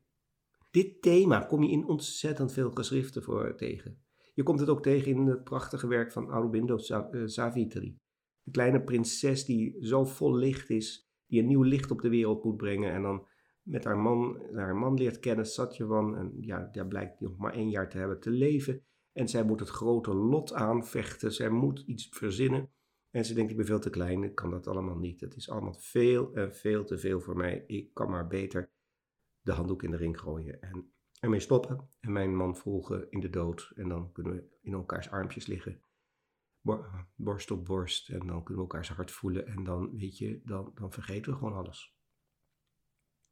Dit 0.70 1.02
thema 1.02 1.40
kom 1.40 1.62
je 1.62 1.70
in 1.70 1.86
ontzettend 1.86 2.52
veel 2.52 2.70
geschriften 2.70 3.22
voor 3.22 3.56
tegen. 3.56 4.04
Je 4.34 4.42
komt 4.42 4.60
het 4.60 4.68
ook 4.68 4.82
tegen 4.82 5.10
in 5.10 5.26
het 5.26 5.44
prachtige 5.44 5.86
werk 5.86 6.12
van 6.12 6.30
Aurobindo 6.30 6.76
eh, 6.76 7.22
Savitri. 7.24 7.98
De 8.42 8.50
kleine 8.50 8.82
prinses 8.82 9.44
die 9.44 9.76
zo 9.80 10.04
vol 10.04 10.34
licht 10.34 10.70
is, 10.70 11.10
die 11.26 11.40
een 11.40 11.46
nieuw 11.46 11.62
licht 11.62 11.90
op 11.90 12.00
de 12.00 12.08
wereld 12.08 12.44
moet 12.44 12.56
brengen 12.56 12.92
en 12.92 13.02
dan 13.02 13.26
met 13.62 13.84
haar 13.84 13.98
man, 13.98 14.40
haar 14.52 14.76
man 14.76 14.94
leert 14.94 15.18
kennen, 15.18 15.46
Satyavan, 15.46 16.16
en 16.16 16.32
ja, 16.40 16.68
daar 16.72 16.86
blijkt 16.86 17.20
nog 17.20 17.36
maar 17.36 17.52
één 17.52 17.70
jaar 17.70 17.88
te 17.88 17.98
hebben 17.98 18.20
te 18.20 18.30
leven. 18.30 18.84
En 19.16 19.28
zij 19.28 19.44
moet 19.44 19.60
het 19.60 19.68
grote 19.68 20.14
lot 20.14 20.52
aanvechten, 20.52 21.32
zij 21.32 21.50
moet 21.50 21.82
iets 21.86 22.08
verzinnen. 22.10 22.70
En 23.10 23.24
ze 23.24 23.34
denkt, 23.34 23.50
ik 23.50 23.56
ben 23.56 23.66
veel 23.66 23.80
te 23.80 23.90
klein, 23.90 24.22
ik 24.22 24.34
kan 24.34 24.50
dat 24.50 24.66
allemaal 24.66 24.96
niet. 24.96 25.20
Het 25.20 25.36
is 25.36 25.50
allemaal 25.50 25.74
veel 25.74 26.34
en 26.34 26.54
veel 26.54 26.84
te 26.84 26.98
veel 26.98 27.20
voor 27.20 27.36
mij. 27.36 27.64
Ik 27.66 27.94
kan 27.94 28.10
maar 28.10 28.26
beter 28.26 28.70
de 29.40 29.52
handdoek 29.52 29.82
in 29.82 29.90
de 29.90 29.96
ring 29.96 30.20
gooien 30.20 30.60
en 30.60 30.92
ermee 31.20 31.40
stoppen. 31.40 31.88
En 32.00 32.12
mijn 32.12 32.36
man 32.36 32.56
volgen 32.56 33.10
in 33.10 33.20
de 33.20 33.30
dood. 33.30 33.72
En 33.74 33.88
dan 33.88 34.12
kunnen 34.12 34.32
we 34.32 34.58
in 34.62 34.72
elkaars 34.72 35.10
armpjes 35.10 35.46
liggen. 35.46 35.80
Borst 37.14 37.50
op 37.50 37.64
borst. 37.64 38.08
En 38.08 38.26
dan 38.26 38.42
kunnen 38.42 38.64
we 38.64 38.70
elkaars 38.70 38.88
hart 38.88 39.10
voelen. 39.10 39.46
En 39.46 39.64
dan, 39.64 39.96
weet 39.96 40.18
je, 40.18 40.40
dan, 40.44 40.72
dan 40.74 40.92
vergeten 40.92 41.32
we 41.32 41.38
gewoon 41.38 41.56
alles. 41.56 41.96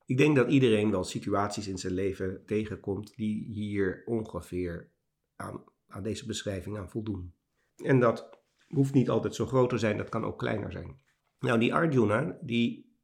Ik 0.06 0.16
denk 0.16 0.36
dat 0.36 0.50
iedereen 0.50 0.90
wel 0.90 1.04
situaties 1.04 1.68
in 1.68 1.78
zijn 1.78 1.94
leven 1.94 2.44
tegenkomt 2.46 3.16
die 3.16 3.44
hier 3.44 4.02
ongeveer 4.04 4.92
aan, 5.36 5.64
aan 5.94 6.02
deze 6.02 6.26
beschrijving 6.26 6.78
aan 6.78 6.90
voldoen. 6.90 7.34
En 7.76 8.00
dat 8.00 8.42
hoeft 8.68 8.94
niet 8.94 9.10
altijd 9.10 9.34
zo 9.34 9.46
groot 9.46 9.68
te 9.68 9.78
zijn, 9.78 9.96
dat 9.96 10.08
kan 10.08 10.24
ook 10.24 10.38
kleiner 10.38 10.72
zijn. 10.72 10.98
Nou, 11.38 11.58
die 11.58 11.74
Arjuna, 11.74 12.38
die 12.40 12.94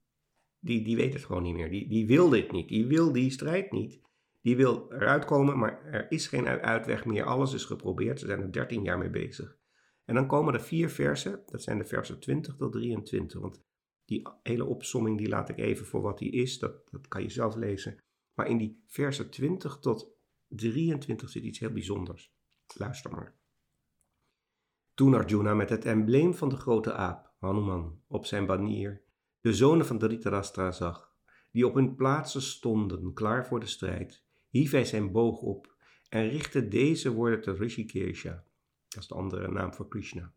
die, 0.60 0.82
die 0.82 0.96
weet 0.96 1.12
het 1.12 1.24
gewoon 1.24 1.42
niet 1.42 1.54
meer. 1.54 1.70
Die, 1.70 1.88
die 1.88 2.06
wil 2.06 2.28
dit 2.28 2.52
niet. 2.52 2.68
Die 2.68 2.86
wil 2.86 3.12
die 3.12 3.30
strijd 3.30 3.72
niet. 3.72 4.00
Die 4.40 4.56
wil 4.56 4.92
eruit 4.92 5.24
komen, 5.24 5.58
maar 5.58 5.84
er 5.84 6.10
is 6.10 6.26
geen 6.26 6.46
uitweg 6.46 7.04
meer. 7.04 7.24
Alles 7.24 7.52
is 7.52 7.64
geprobeerd. 7.64 8.20
Ze 8.20 8.26
zijn 8.26 8.40
er 8.40 8.52
13 8.52 8.82
jaar 8.82 8.98
mee 8.98 9.10
bezig. 9.10 9.58
En 10.04 10.14
dan 10.14 10.26
komen 10.26 10.54
er 10.54 10.60
vier 10.60 10.90
versen. 10.90 11.42
Dat 11.46 11.62
zijn 11.62 11.78
de 11.78 11.84
versen 11.84 12.20
20 12.20 12.56
tot 12.56 12.72
23. 12.72 13.40
Want 13.40 13.62
die 14.04 14.28
hele 14.42 14.64
opsomming 14.64 15.18
die 15.18 15.28
laat 15.28 15.48
ik 15.48 15.58
even 15.58 15.86
voor 15.86 16.00
wat 16.00 16.18
die 16.18 16.32
is. 16.32 16.58
Dat, 16.58 16.90
dat 16.90 17.08
kan 17.08 17.22
je 17.22 17.30
zelf 17.30 17.54
lezen. 17.54 17.98
Maar 18.34 18.48
in 18.48 18.58
die 18.58 18.82
versen 18.86 19.30
20 19.30 19.78
tot 19.78 20.12
23 20.48 21.28
zit 21.28 21.42
iets 21.42 21.58
heel 21.58 21.72
bijzonders. 21.72 22.32
Luister 22.74 23.10
maar. 23.10 23.34
Toen 24.94 25.14
Arjuna 25.14 25.54
met 25.54 25.70
het 25.70 25.84
embleem 25.84 26.34
van 26.34 26.48
de 26.48 26.56
grote 26.56 26.92
aap, 26.92 27.32
Hanuman, 27.38 28.02
op 28.06 28.26
zijn 28.26 28.46
banier 28.46 29.02
de 29.40 29.54
zonen 29.54 29.86
van 29.86 29.98
Dhritarashtra 29.98 30.70
zag, 30.70 31.14
die 31.52 31.66
op 31.66 31.74
hun 31.74 31.94
plaatsen 31.94 32.42
stonden, 32.42 33.12
klaar 33.12 33.46
voor 33.46 33.60
de 33.60 33.66
strijd, 33.66 34.24
hief 34.48 34.70
hij 34.70 34.84
zijn 34.84 35.12
boog 35.12 35.40
op 35.40 35.76
en 36.08 36.28
richtte 36.28 36.68
deze 36.68 37.12
woorden 37.12 37.40
tot 37.40 37.58
Rishikesha, 37.58 38.44
dat 38.88 39.02
is 39.02 39.08
de 39.08 39.14
andere 39.14 39.50
naam 39.50 39.74
voor 39.74 39.88
Krishna. 39.88 40.32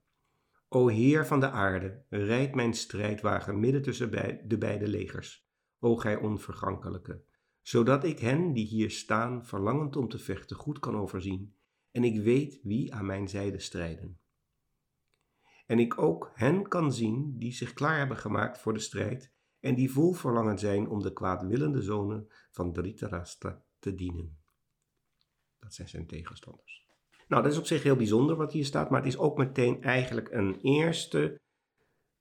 O 0.68 0.88
Heer 0.88 1.26
van 1.26 1.40
de 1.40 1.50
aarde, 1.50 2.04
rijd 2.10 2.56
mijn 2.56 2.74
strijdwagen 2.74 3.60
midden 3.60 3.82
tussen 3.82 4.12
de 4.48 4.58
beide 4.58 4.88
legers, 4.88 5.48
o 5.80 5.96
gij 5.96 6.16
onvergankelijke, 6.16 7.24
zodat 7.62 8.04
ik 8.04 8.20
hen 8.20 8.54
die 8.54 8.66
hier 8.66 8.92
staan, 8.92 9.46
verlangend 9.46 9.96
om 9.96 10.10
te 10.10 10.20
vechten, 10.20 10.56
goed 10.56 10.80
kan 10.80 10.96
overzien, 10.96 11.56
en 11.94 12.04
ik 12.04 12.22
weet 12.22 12.60
wie 12.64 12.94
aan 12.94 13.06
mijn 13.06 13.28
zijde 13.28 13.60
strijden 13.60 14.18
en 15.66 15.80
ik 15.80 15.98
ook 15.98 16.32
hen 16.34 16.68
kan 16.68 16.94
zien 16.94 17.38
die 17.38 17.52
zich 17.52 17.74
klaar 17.74 17.98
hebben 17.98 18.18
gemaakt 18.18 18.60
voor 18.60 18.74
de 18.74 18.80
strijd 18.80 19.32
en 19.60 19.76
die 19.76 19.92
vol 19.92 20.14
verlangen 20.14 20.60
zijn 20.60 20.90
om 20.90 21.02
de 21.02 21.14
kwaadwillende 21.14 21.82
zonen 21.82 22.28
van 22.52 22.74
Dhritarashtra 22.74 23.64
te 23.80 23.96
dienen. 23.96 24.42
Dat 25.60 25.74
zijn 25.74 25.88
zijn 25.88 26.08
tegenstanders. 26.08 26.88
Nou, 27.28 27.44
dat 27.44 27.52
is 27.52 27.58
op 27.58 27.66
zich 27.66 27.84
heel 27.84 27.96
bijzonder 27.96 28.36
wat 28.36 28.54
hier 28.54 28.66
staat, 28.66 28.90
maar 28.90 29.00
het 29.00 29.14
is 29.14 29.18
ook 29.18 29.38
meteen 29.38 29.82
eigenlijk 29.82 30.32
een 30.32 30.60
eerste 30.62 31.42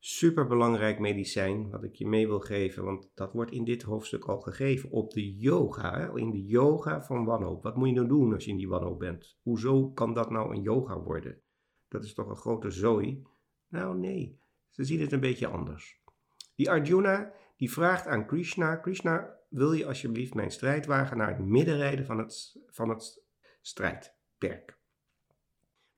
superbelangrijk 0.05 0.99
medicijn 0.99 1.71
wat 1.71 1.85
ik 1.85 1.95
je 1.95 2.07
mee 2.07 2.27
wil 2.27 2.41
geven, 2.41 2.85
want 2.85 3.11
dat 3.15 3.33
wordt 3.33 3.51
in 3.51 3.65
dit 3.65 3.83
hoofdstuk 3.83 4.25
al 4.25 4.41
gegeven 4.41 4.91
op 4.91 5.13
de 5.13 5.37
yoga, 5.37 6.11
in 6.15 6.31
de 6.31 6.45
yoga 6.45 7.03
van 7.03 7.25
wanhoop. 7.25 7.63
Wat 7.63 7.77
moet 7.77 7.89
je 7.89 7.95
nou 7.95 8.09
doen 8.09 8.33
als 8.33 8.45
je 8.45 8.51
in 8.51 8.57
die 8.57 8.69
wanhoop 8.69 8.99
bent? 8.99 9.37
Hoezo 9.43 9.91
kan 9.91 10.15
dat 10.15 10.31
nou 10.31 10.55
een 10.55 10.63
yoga 10.63 11.01
worden? 11.01 11.41
Dat 11.89 12.05
is 12.05 12.15
toch 12.15 12.29
een 12.29 12.37
grote 12.37 12.71
zooi 12.71 13.23
nou 13.73 13.99
nee, 13.99 14.41
ze 14.69 14.85
zien 14.85 15.01
het 15.01 15.13
een 15.13 15.21
beetje 15.21 15.47
anders. 15.47 16.03
Die 16.55 16.71
Arjuna 16.71 17.33
die 17.57 17.73
vraagt 17.73 18.07
aan 18.07 18.27
Krishna, 18.27 18.77
Krishna 18.77 19.39
wil 19.49 19.73
je 19.73 19.87
alsjeblieft 19.87 20.35
mijn 20.35 20.51
strijdwagen 20.51 21.17
naar 21.17 21.29
het 21.29 21.47
midden 21.47 21.77
rijden 21.77 22.07
van 22.07 22.19
het, 22.19 22.57
van 22.67 22.89
het 22.89 23.25
strijdperk. 23.61 24.81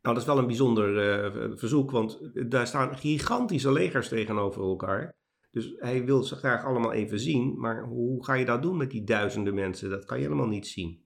Nou, 0.05 0.17
dat 0.17 0.25
is 0.25 0.33
wel 0.33 0.39
een 0.39 0.47
bijzonder 0.47 0.89
uh, 1.25 1.57
verzoek, 1.57 1.91
want 1.91 2.31
daar 2.51 2.67
staan 2.67 2.99
gigantische 2.99 3.73
legers 3.73 4.09
tegenover 4.09 4.63
elkaar. 4.63 5.17
Dus 5.51 5.75
hij 5.77 6.05
wil 6.05 6.23
ze 6.23 6.37
graag 6.37 6.65
allemaal 6.65 6.93
even 6.93 7.21
zien, 7.21 7.59
maar 7.59 7.85
hoe 7.85 8.25
ga 8.25 8.35
je 8.35 8.45
dat 8.45 8.63
doen 8.63 8.77
met 8.77 8.91
die 8.91 9.05
duizenden 9.05 9.55
mensen? 9.55 9.91
Dat 9.91 10.05
kan 10.05 10.19
je 10.19 10.23
helemaal 10.25 10.47
niet 10.47 10.67
zien. 10.67 11.05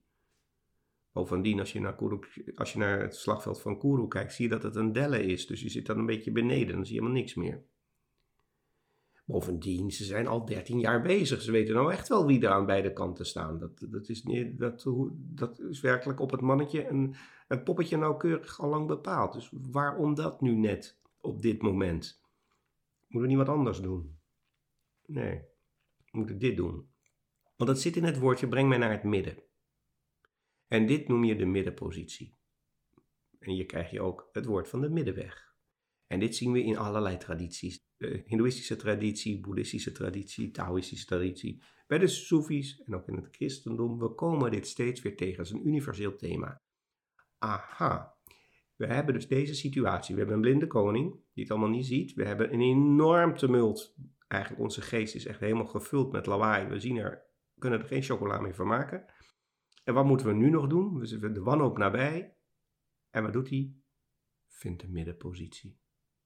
Bovendien, 1.11 1.59
als 1.59 1.71
je, 1.71 1.79
naar 1.79 1.95
Kuru, 1.95 2.19
als 2.55 2.73
je 2.73 2.79
naar 2.79 3.01
het 3.01 3.15
slagveld 3.15 3.61
van 3.61 3.79
Kuru 3.79 4.07
kijkt, 4.07 4.33
zie 4.33 4.45
je 4.45 4.51
dat 4.51 4.63
het 4.63 4.75
een 4.75 4.91
delle 4.91 5.23
is. 5.23 5.47
Dus 5.47 5.61
je 5.61 5.69
zit 5.69 5.85
dan 5.85 5.97
een 5.97 6.05
beetje 6.05 6.31
beneden, 6.31 6.75
dan 6.75 6.85
zie 6.85 6.95
je 6.95 6.99
helemaal 7.01 7.21
niks 7.21 7.35
meer. 7.35 7.63
Bovendien, 9.29 9.91
ze 9.91 10.03
zijn 10.03 10.27
al 10.27 10.45
13 10.45 10.79
jaar 10.79 11.01
bezig. 11.01 11.41
Ze 11.41 11.51
weten 11.51 11.73
nou 11.73 11.91
echt 11.91 12.07
wel 12.07 12.25
wie 12.25 12.41
er 12.41 12.49
aan 12.49 12.65
beide 12.65 12.93
kanten 12.93 13.25
staan. 13.25 13.59
Dat, 13.59 13.85
dat, 13.89 14.09
is, 14.09 14.23
niet, 14.23 14.59
dat, 14.59 14.85
dat 15.15 15.59
is 15.59 15.81
werkelijk 15.81 16.19
op 16.19 16.31
het 16.31 16.41
mannetje 16.41 16.81
en 16.81 17.15
het 17.47 17.63
poppetje 17.63 17.97
nauwkeurig 17.97 18.59
al 18.59 18.69
lang 18.69 18.87
bepaald. 18.87 19.33
Dus 19.33 19.49
waarom 19.51 20.15
dat 20.15 20.41
nu 20.41 20.55
net 20.55 20.99
op 21.21 21.41
dit 21.41 21.61
moment? 21.61 22.21
Moeten 22.99 23.21
we 23.21 23.35
niet 23.35 23.45
wat 23.47 23.55
anders 23.55 23.81
doen? 23.81 24.19
Nee, 25.05 25.41
we 26.11 26.17
moeten 26.17 26.39
dit 26.39 26.57
doen. 26.57 26.89
Want 27.55 27.69
dat 27.69 27.79
zit 27.79 27.95
in 27.95 28.03
het 28.03 28.19
woordje 28.19 28.47
breng 28.47 28.69
mij 28.69 28.77
naar 28.77 28.91
het 28.91 29.03
midden. 29.03 29.43
En 30.67 30.85
dit 30.85 31.07
noem 31.07 31.23
je 31.23 31.35
de 31.35 31.45
middenpositie. 31.45 32.37
En 33.39 33.51
hier 33.51 33.65
krijg 33.65 33.91
je 33.91 34.01
ook 34.01 34.29
het 34.31 34.45
woord 34.45 34.67
van 34.67 34.81
de 34.81 34.89
middenweg. 34.89 35.55
En 36.07 36.19
dit 36.19 36.35
zien 36.35 36.51
we 36.51 36.63
in 36.63 36.77
allerlei 36.77 37.17
tradities. 37.17 37.87
De 37.99 38.23
Hindoeïstische 38.25 38.75
traditie, 38.75 39.39
Boeddhistische 39.39 39.91
traditie, 39.91 40.51
Taoïstische 40.51 41.05
traditie. 41.05 41.63
Bij 41.87 41.97
de 41.97 42.07
Soefies 42.07 42.83
en 42.85 42.95
ook 42.95 43.07
in 43.07 43.15
het 43.15 43.35
christendom. 43.35 43.99
We 43.99 44.15
komen 44.15 44.51
dit 44.51 44.67
steeds 44.67 45.01
weer 45.01 45.15
tegen. 45.15 45.37
Het 45.37 45.45
is 45.45 45.51
een 45.51 45.67
universeel 45.67 46.15
thema. 46.15 46.61
Aha. 47.37 48.17
We 48.75 48.85
hebben 48.85 49.13
dus 49.13 49.27
deze 49.27 49.53
situatie. 49.53 50.15
We 50.15 50.19
hebben 50.19 50.37
een 50.37 50.43
blinde 50.43 50.67
koning 50.67 51.11
die 51.33 51.43
het 51.43 51.51
allemaal 51.51 51.69
niet 51.69 51.85
ziet. 51.85 52.13
We 52.13 52.25
hebben 52.25 52.53
een 52.53 52.61
enorm 52.61 53.37
tumult. 53.37 53.95
Eigenlijk 54.27 54.61
onze 54.61 54.81
geest 54.81 55.15
is 55.15 55.25
echt 55.25 55.39
helemaal 55.39 55.67
gevuld 55.67 56.11
met 56.11 56.25
lawaai. 56.25 56.67
We 56.67 56.79
zien 56.79 56.97
er, 56.97 57.23
kunnen 57.57 57.79
er 57.79 57.85
geen 57.85 58.03
chocola 58.03 58.39
meer 58.39 58.55
van 58.55 58.67
maken. 58.67 59.05
En 59.83 59.93
wat 59.93 60.05
moeten 60.05 60.27
we 60.27 60.33
nu 60.33 60.49
nog 60.49 60.67
doen? 60.67 60.99
We 60.99 61.05
zetten 61.05 61.33
de 61.33 61.41
wanhoop 61.41 61.77
nabij. 61.77 62.35
En 63.09 63.23
wat 63.23 63.33
doet 63.33 63.49
hij? 63.49 63.73
Vind 64.47 64.79
de 64.79 64.89
middenpositie. 64.89 65.79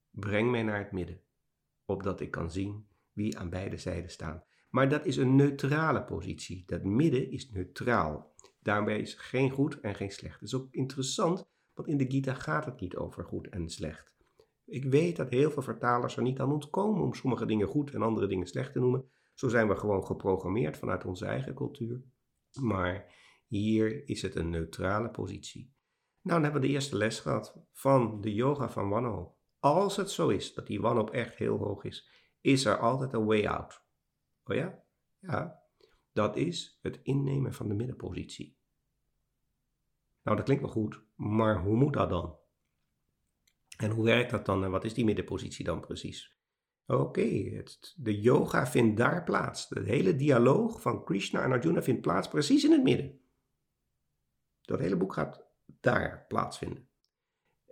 Breng 0.10 0.52
mij 0.52 0.64
naar 0.64 0.80
het 0.80 0.92
midden, 0.92 1.22
opdat 1.86 2.20
ik 2.20 2.32
kan 2.32 2.52
zien 2.52 2.88
wie 3.12 3.38
aan 3.38 3.50
beide 3.50 3.78
zijden 3.78 4.10
staan. 4.10 4.44
Maar 4.70 4.90
dat 4.90 5.06
is 5.06 5.18
een 5.18 5.36
neutrale 5.36 6.04
positie. 6.04 6.64
Dat 6.66 6.84
midden 6.84 7.32
is 7.32 7.50
neutraal. 7.50 8.34
Daarbij 8.60 9.00
is 9.00 9.14
geen 9.14 9.50
goed 9.50 9.80
en 9.80 9.96
geen 9.96 10.12
slecht. 10.12 10.40
Het 10.40 10.48
is 10.48 10.56
ook 10.56 10.68
interessant, 10.72 11.48
want 11.74 11.88
in 11.88 11.98
de 11.98 12.12
Gita 12.12 12.34
gaat 12.34 12.66
het 12.66 12.80
niet 12.80 12.96
over 12.96 13.26
goed 13.26 13.48
en 13.50 13.70
slecht. 13.70 14.14
Ik 14.66 14.86
weet 14.86 15.16
dat 15.16 15.30
heel 15.30 15.52
veel 15.52 15.62
vertalers 15.62 16.16
er 16.18 16.24
niet 16.24 16.40
aan 16.40 16.52
ontkomen 16.52 17.04
om 17.04 17.14
sommige 17.14 17.46
dingen 17.46 17.68
goed 17.68 17.92
en 17.92 18.02
andere 18.02 18.28
dingen 18.28 18.48
slecht 18.48 18.74
te 18.74 18.80
noemen. 18.80 19.10
Zo 19.34 19.48
zijn 19.48 19.68
we 19.68 19.76
gewoon 19.76 20.06
geprogrammeerd 20.06 20.78
vanuit 20.78 21.06
onze 21.06 21.26
eigen 21.26 21.54
cultuur. 21.54 22.02
Maar 22.62 23.14
hier 23.48 24.08
is 24.08 24.22
het 24.22 24.36
een 24.36 24.50
neutrale 24.50 25.10
positie. 25.10 25.74
Nou, 26.22 26.42
dan 26.42 26.44
hebben 26.44 26.62
we 26.62 26.68
de 26.68 26.74
eerste 26.74 26.98
les 26.98 27.20
gehad 27.20 27.58
van 27.72 28.22
de 28.22 28.34
yoga 28.34 28.70
van 28.70 28.90
wanhoop. 28.90 29.36
Als 29.64 29.96
het 29.96 30.12
zo 30.12 30.30
is 30.30 30.54
dat 30.54 30.68
die 30.68 30.82
wanhoop 30.82 31.10
echt 31.10 31.36
heel 31.36 31.58
hoog 31.58 31.84
is, 31.84 32.10
is 32.42 32.66
er 32.66 32.80
altijd 32.80 33.14
een 33.14 33.26
way 33.26 33.46
out. 33.48 33.82
Oh 34.44 34.56
ja? 34.56 34.84
Ja. 35.20 35.64
Dat 36.12 36.36
is 36.36 36.80
het 36.82 37.00
innemen 37.04 37.54
van 37.54 37.68
de 37.68 37.74
middenpositie. 37.74 38.58
Nou, 40.24 40.38
dat 40.38 40.46
klinkt 40.46 40.64
wel 40.64 40.72
goed, 40.72 41.02
maar 41.16 41.62
hoe 41.62 41.76
moet 41.76 41.94
dat 41.94 42.10
dan? 42.10 42.38
En 43.78 43.92
hoe 43.92 44.06
werkt 44.06 44.32
dat 44.32 44.46
dan 44.46 44.64
en 44.64 44.72
wat 44.72 44.84
is 44.84 44.94
die 44.94 45.06
middenpositie 45.06 45.66
dan 45.66 45.80
precies? 45.80 46.38
Oké, 46.86 47.64
de 47.96 48.20
yoga 48.22 48.68
vindt 48.68 48.98
daar 48.98 49.24
plaats. 49.24 49.68
De 49.68 49.82
hele 49.84 50.16
dialoog 50.16 50.82
van 50.82 51.04
Krishna 51.04 51.44
en 51.44 51.52
Arjuna 51.52 51.82
vindt 51.82 52.02
plaats 52.02 52.28
precies 52.28 52.64
in 52.64 52.72
het 52.72 52.84
midden. 52.84 53.20
Dat 54.62 54.80
hele 54.80 54.98
boek 54.98 55.14
gaat 55.14 55.46
daar 55.66 56.26
plaatsvinden. 56.28 56.88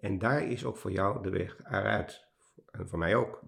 En 0.01 0.17
daar 0.17 0.43
is 0.43 0.65
ook 0.65 0.77
voor 0.77 0.91
jou 0.91 1.23
de 1.23 1.29
weg 1.29 1.59
eruit. 1.59 2.27
En 2.65 2.89
voor 2.89 2.99
mij 2.99 3.15
ook. 3.15 3.43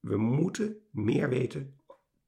We 0.00 0.16
moeten 0.16 0.76
meer 0.90 1.28
weten 1.28 1.80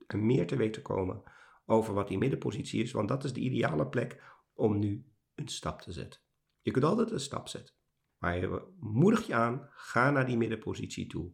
en 0.07 0.27
meer 0.27 0.47
te 0.47 0.57
weten 0.57 0.83
komen 0.83 1.23
over 1.65 1.95
wat 1.95 2.09
die 2.09 2.19
middenpositie 2.19 2.83
is, 2.83 2.93
want 2.93 3.09
dat 3.09 3.25
is 3.25 3.33
de 3.33 3.41
ideale 3.41 3.89
plek 3.89 4.23
om 4.53 4.79
nu 4.79 5.07
een 5.35 5.49
stap 5.49 5.81
te 5.81 5.93
zetten. 5.93 6.21
Je 6.61 6.71
kunt 6.71 6.85
altijd 6.85 7.11
een 7.11 7.21
stap 7.21 7.49
zetten. 7.49 7.75
Maar 8.19 8.63
moedig 8.79 9.27
je 9.27 9.35
aan, 9.35 9.69
ga 9.71 10.11
naar 10.11 10.27
die 10.27 10.37
middenpositie 10.37 11.07
toe. 11.07 11.33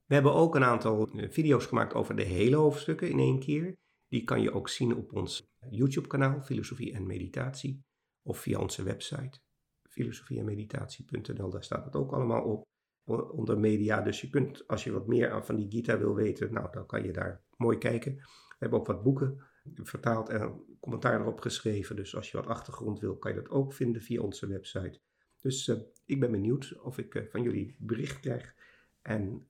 We 0.05 0.13
hebben 0.13 0.33
ook 0.33 0.55
een 0.55 0.63
aantal 0.63 1.07
eh, 1.07 1.29
video's 1.29 1.65
gemaakt 1.65 1.93
over 1.93 2.15
de 2.15 2.23
hele 2.23 2.55
hoofdstukken 2.55 3.09
in 3.09 3.19
één 3.19 3.39
keer. 3.39 3.77
Die 4.07 4.23
kan 4.23 4.41
je 4.41 4.51
ook 4.51 4.69
zien 4.69 4.95
op 4.95 5.13
ons 5.13 5.47
YouTube-kanaal 5.69 6.41
Filosofie 6.41 6.93
en 6.93 7.05
Meditatie 7.05 7.83
of 8.21 8.39
via 8.39 8.59
onze 8.59 8.83
website 8.83 9.39
filosofie-en-meditatie.nl. 9.89 11.49
Daar 11.49 11.63
staat 11.63 11.85
het 11.85 11.95
ook 11.95 12.11
allemaal 12.11 12.43
op 12.43 12.67
onder 13.31 13.59
media. 13.59 14.01
Dus 14.01 14.21
je 14.21 14.29
kunt, 14.29 14.67
als 14.67 14.83
je 14.83 14.91
wat 14.91 15.07
meer 15.07 15.45
van 15.45 15.55
die 15.55 15.71
Gita 15.71 15.97
wil 15.97 16.15
weten, 16.15 16.53
nou, 16.53 16.71
dan 16.71 16.85
kan 16.85 17.03
je 17.03 17.11
daar 17.11 17.43
mooi 17.57 17.77
kijken. 17.77 18.15
We 18.15 18.55
hebben 18.57 18.79
ook 18.79 18.87
wat 18.87 19.03
boeken 19.03 19.43
vertaald 19.75 20.29
en 20.29 20.63
commentaar 20.79 21.19
erop 21.19 21.39
geschreven. 21.39 21.95
Dus 21.95 22.15
als 22.15 22.31
je 22.31 22.37
wat 22.37 22.47
achtergrond 22.47 22.99
wil, 22.99 23.17
kan 23.17 23.33
je 23.33 23.41
dat 23.41 23.49
ook 23.49 23.73
vinden 23.73 24.01
via 24.01 24.21
onze 24.21 24.47
website. 24.47 24.99
Dus 25.41 25.67
uh, 25.67 25.77
ik 26.05 26.19
ben 26.19 26.31
benieuwd 26.31 26.79
of 26.81 26.97
ik 26.97 27.15
uh, 27.15 27.23
van 27.29 27.41
jullie 27.41 27.75
bericht 27.79 28.19
krijg. 28.19 28.55
En 29.01 29.47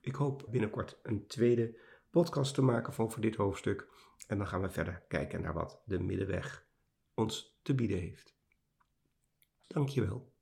ik 0.00 0.14
hoop 0.14 0.46
binnenkort 0.50 0.98
een 1.02 1.26
tweede 1.26 1.78
podcast 2.10 2.54
te 2.54 2.62
maken 2.62 2.92
van 2.92 3.10
voor 3.10 3.22
dit 3.22 3.36
hoofdstuk. 3.36 3.88
En 4.26 4.38
dan 4.38 4.46
gaan 4.46 4.62
we 4.62 4.70
verder 4.70 5.04
kijken 5.08 5.40
naar 5.40 5.54
wat 5.54 5.82
de 5.84 6.00
middenweg 6.00 6.66
ons 7.14 7.58
te 7.62 7.74
bieden 7.74 7.98
heeft. 7.98 8.33
Dankjewel. 9.68 10.33